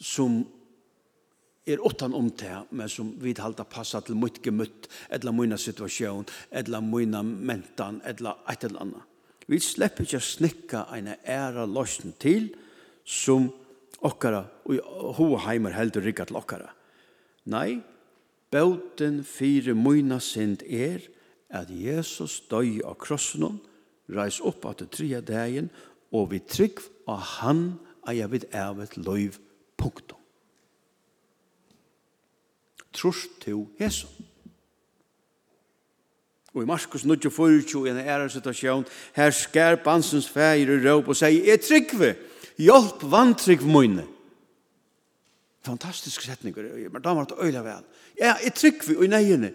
som 0.00 0.44
er 1.66 1.82
åttan 1.82 2.14
om 2.14 2.28
det, 2.30 2.54
men 2.70 2.88
som 2.88 3.10
vi 3.18 3.34
halda 3.38 3.64
passa 3.66 4.00
til 4.04 4.18
mitt 4.18 4.38
gemutt, 4.44 4.86
eller 5.10 5.34
mina 5.34 5.58
situasjon, 5.58 6.26
eller 6.50 6.84
mina 6.84 7.22
mentan, 7.22 8.00
eller 8.06 8.38
et 8.50 8.64
eller 8.64 8.84
annet. 8.84 9.12
Vi 9.46 9.58
slipper 9.62 10.06
ikke 10.06 10.20
å 10.20 10.26
snikka 10.26 10.84
eina 10.94 11.16
æra 11.22 11.66
løsning 11.66 12.14
til 12.22 12.52
som 13.06 13.48
okkara, 14.06 14.44
og 14.66 15.12
hoheimer 15.18 15.74
heldur 15.74 16.06
rikka 16.06 16.26
til 16.26 16.38
okkara. 16.38 16.70
Nei, 17.50 17.80
bauten 18.50 19.22
fire 19.26 19.74
mina 19.74 20.18
sind 20.22 20.62
er 20.66 21.02
at 21.50 21.70
Jesus 21.70 22.40
døy 22.50 22.80
av 22.86 22.98
krossen, 23.02 23.60
reis 24.10 24.38
opp 24.42 24.66
at 24.70 24.82
det 24.82 24.92
tria 24.94 25.22
dagen, 25.22 25.70
og 26.16 26.30
vi 26.32 26.40
trygg 26.40 26.80
og 27.06 27.18
han 27.38 27.66
eier 28.08 28.30
av 28.56 28.80
et 28.82 28.96
løyv 28.96 29.36
punktum. 29.78 30.18
Trus 32.96 33.26
til 33.42 33.66
Jesus. 33.80 34.10
Og 36.56 36.62
i 36.62 36.66
Markus 36.66 37.02
24, 37.04 37.86
i 37.86 37.90
en 37.90 37.98
æresituasjon, 38.00 38.86
her 39.16 39.30
skær 39.30 39.76
bansens 39.84 40.28
fægir 40.32 40.72
i 40.72 40.78
råp 40.80 41.10
og 41.12 41.18
sier, 41.18 41.44
«Jeg 41.44 41.60
tryggve, 41.60 42.14
hjelp 42.56 43.04
vantrygg 43.12 43.66
mine!» 43.68 44.06
Fantastisk 45.66 46.22
setning, 46.22 46.56
men 46.56 47.02
da 47.02 47.12
var 47.12 47.28
det 47.28 47.36
øyla 47.42 47.60
vel. 47.60 47.84
«Ja, 48.16 48.38
jeg 48.40 48.54
tryggve, 48.56 48.96
og 48.96 49.04
i 49.04 49.10
neiene, 49.12 49.52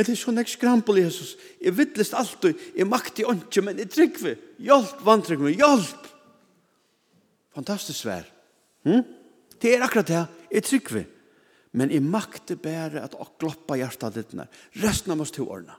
Men 0.00 0.06
det 0.08 0.14
er 0.14 0.16
sånn 0.16 0.40
jeg 0.40 0.48
skrampel 0.48 0.96
Jesus. 0.96 1.34
Jeg 1.60 1.74
vittlest 1.76 2.14
alt 2.16 2.44
og 2.48 2.60
jeg 2.72 2.86
makt 2.88 3.18
i 3.20 3.24
åndsje, 3.28 3.60
men 3.66 3.82
jeg 3.82 3.90
tryggve. 3.92 4.30
Hjelp, 4.64 5.02
vantrygg 5.04 5.42
meg, 5.44 5.58
hjelp! 5.60 6.06
Fantastisk 7.52 7.98
svær. 7.98 8.24
Hm? 8.88 9.02
Det 9.60 9.74
er 9.74 9.84
akkurat 9.84 10.08
det. 10.08 10.22
Jeg 10.54 10.64
tryggve. 10.64 11.02
Men 11.76 11.92
jeg 11.92 12.06
makte 12.06 12.56
bære 12.56 13.02
at 13.04 13.18
å 13.20 13.28
gloppa 13.36 13.76
hjertet 13.76 14.16
ditt 14.16 14.32
nær. 14.40 14.48
Resten 14.80 15.12
av 15.12 15.20
oss 15.20 15.34
to 15.36 15.44
årene. 15.44 15.76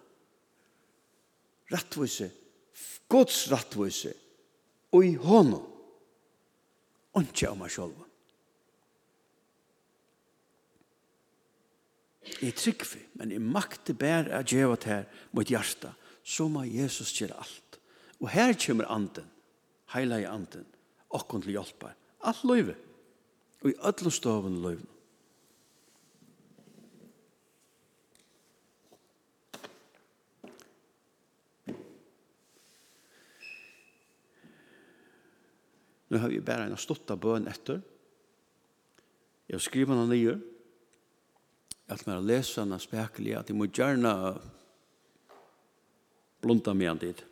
Rattvise. 1.73 2.29
Guds 3.09 3.41
rattvise. 3.49 4.13
Og 4.93 5.09
i 5.09 5.15
hånden. 5.17 5.65
Åndkje 7.17 7.49
av 7.49 7.57
meg 7.57 7.73
sjølven. 7.73 8.10
Jeg 12.41 12.55
tryggvi, 12.55 13.01
men 13.19 13.31
jeg 13.33 13.41
makte 13.41 13.93
bær 13.93 14.29
at 14.39 14.53
jeg 14.53 14.69
var 14.69 14.85
her 14.85 15.03
mot 15.31 15.47
hjertet, 15.47 15.91
så 16.23 16.47
må 16.47 16.63
Jesus 16.63 17.13
gjøre 17.17 17.37
alt. 17.37 17.79
Og 18.21 18.29
her 18.29 18.53
kommer 18.65 18.87
anden, 18.87 19.27
heila 19.93 20.21
i 20.21 20.29
anden, 20.29 20.65
og 21.09 21.27
kun 21.27 21.41
til 21.41 21.57
hjelpar. 21.57 21.95
Alt 22.23 22.43
løyve. 22.45 22.75
Og 23.61 23.69
i 23.69 23.77
öllum 23.77 24.13
stoven 24.13 24.61
løyve. 24.61 24.87
Nå 36.11 36.19
har 36.19 36.27
vi 36.27 36.41
bare 36.43 36.67
en 36.67 36.75
stått 36.75 37.11
av 37.13 37.21
bøn 37.23 37.47
etter. 37.47 37.79
Jeg 39.47 39.55
har 39.55 39.63
skrivet 39.63 39.95
noen 39.95 40.11
nye 40.11 40.33
alt 41.91 42.07
mer 42.07 42.21
lesa 42.23 42.63
na 42.65 42.79
spekelig 42.79 43.35
at 43.37 43.49
de 43.49 43.55
må 43.57 43.67
gjerne 43.67 44.11
blunda 46.41 46.73
med 46.73 46.87
han 46.87 47.01
dit. 47.01 47.23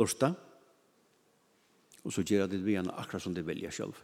Lorsta. 0.00 0.32
Og 2.00 2.14
så 2.14 2.24
gjør 2.24 2.48
det 2.48 2.62
vi 2.64 2.78
henne 2.78 2.94
akkurat 2.96 3.22
som 3.22 3.34
de 3.36 3.44
velger 3.44 3.74
selv. 3.74 3.98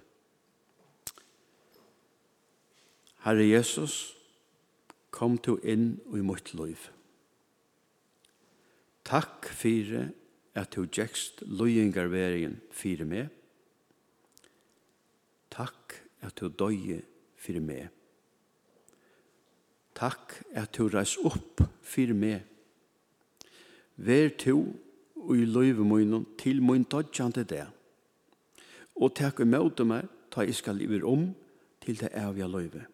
Herre 3.24 3.46
Jesus, 3.48 4.12
kom 5.10 5.38
til 5.42 5.56
inn 5.64 5.96
i 6.14 6.20
mitt 6.22 6.52
liv. 6.54 6.90
Takk 9.06 9.48
fyrir 9.48 10.12
at 10.56 10.76
du 10.76 10.84
gjekst 10.84 11.42
løyingarverien 11.48 12.60
fyrir 12.74 13.08
meg. 13.08 13.32
Takk 15.50 16.00
at 16.26 16.36
du 16.38 16.50
døye 16.52 17.00
fyrir 17.40 17.64
meg. 17.64 17.95
Takk 19.96 20.42
at 20.52 20.76
du 20.76 20.90
reis 20.92 21.16
opp 21.24 21.62
fyrir 21.80 22.16
meg. 22.16 22.42
Vær 23.96 24.28
to 24.36 24.58
og 25.16 25.32
i 25.36 25.46
løyve 25.48 25.84
munnen 25.84 26.26
til 26.38 26.60
mun 26.62 26.84
dødjande 26.84 27.46
det. 27.48 27.64
Og 28.96 29.14
takk 29.16 29.40
imot 29.44 29.80
meg 29.88 30.08
ta 30.30 30.44
jeg 30.44 30.58
skal 30.60 30.82
iver 30.84 31.06
om 31.08 31.30
til 31.80 31.98
det 32.00 32.12
evige 32.12 32.48
løyve. 32.50 32.84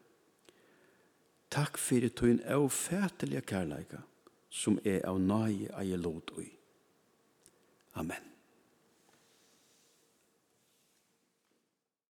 Takk 1.52 1.76
fyrir 1.76 2.14
tøyn 2.16 2.40
av 2.48 2.70
fætelige 2.72 3.44
kærleika 3.44 4.00
som 4.52 4.78
er 4.84 5.04
av 5.08 5.20
nage 5.20 5.70
eier 5.80 6.00
lot 6.00 6.32
ui. 6.36 6.48
Amen. 7.96 8.31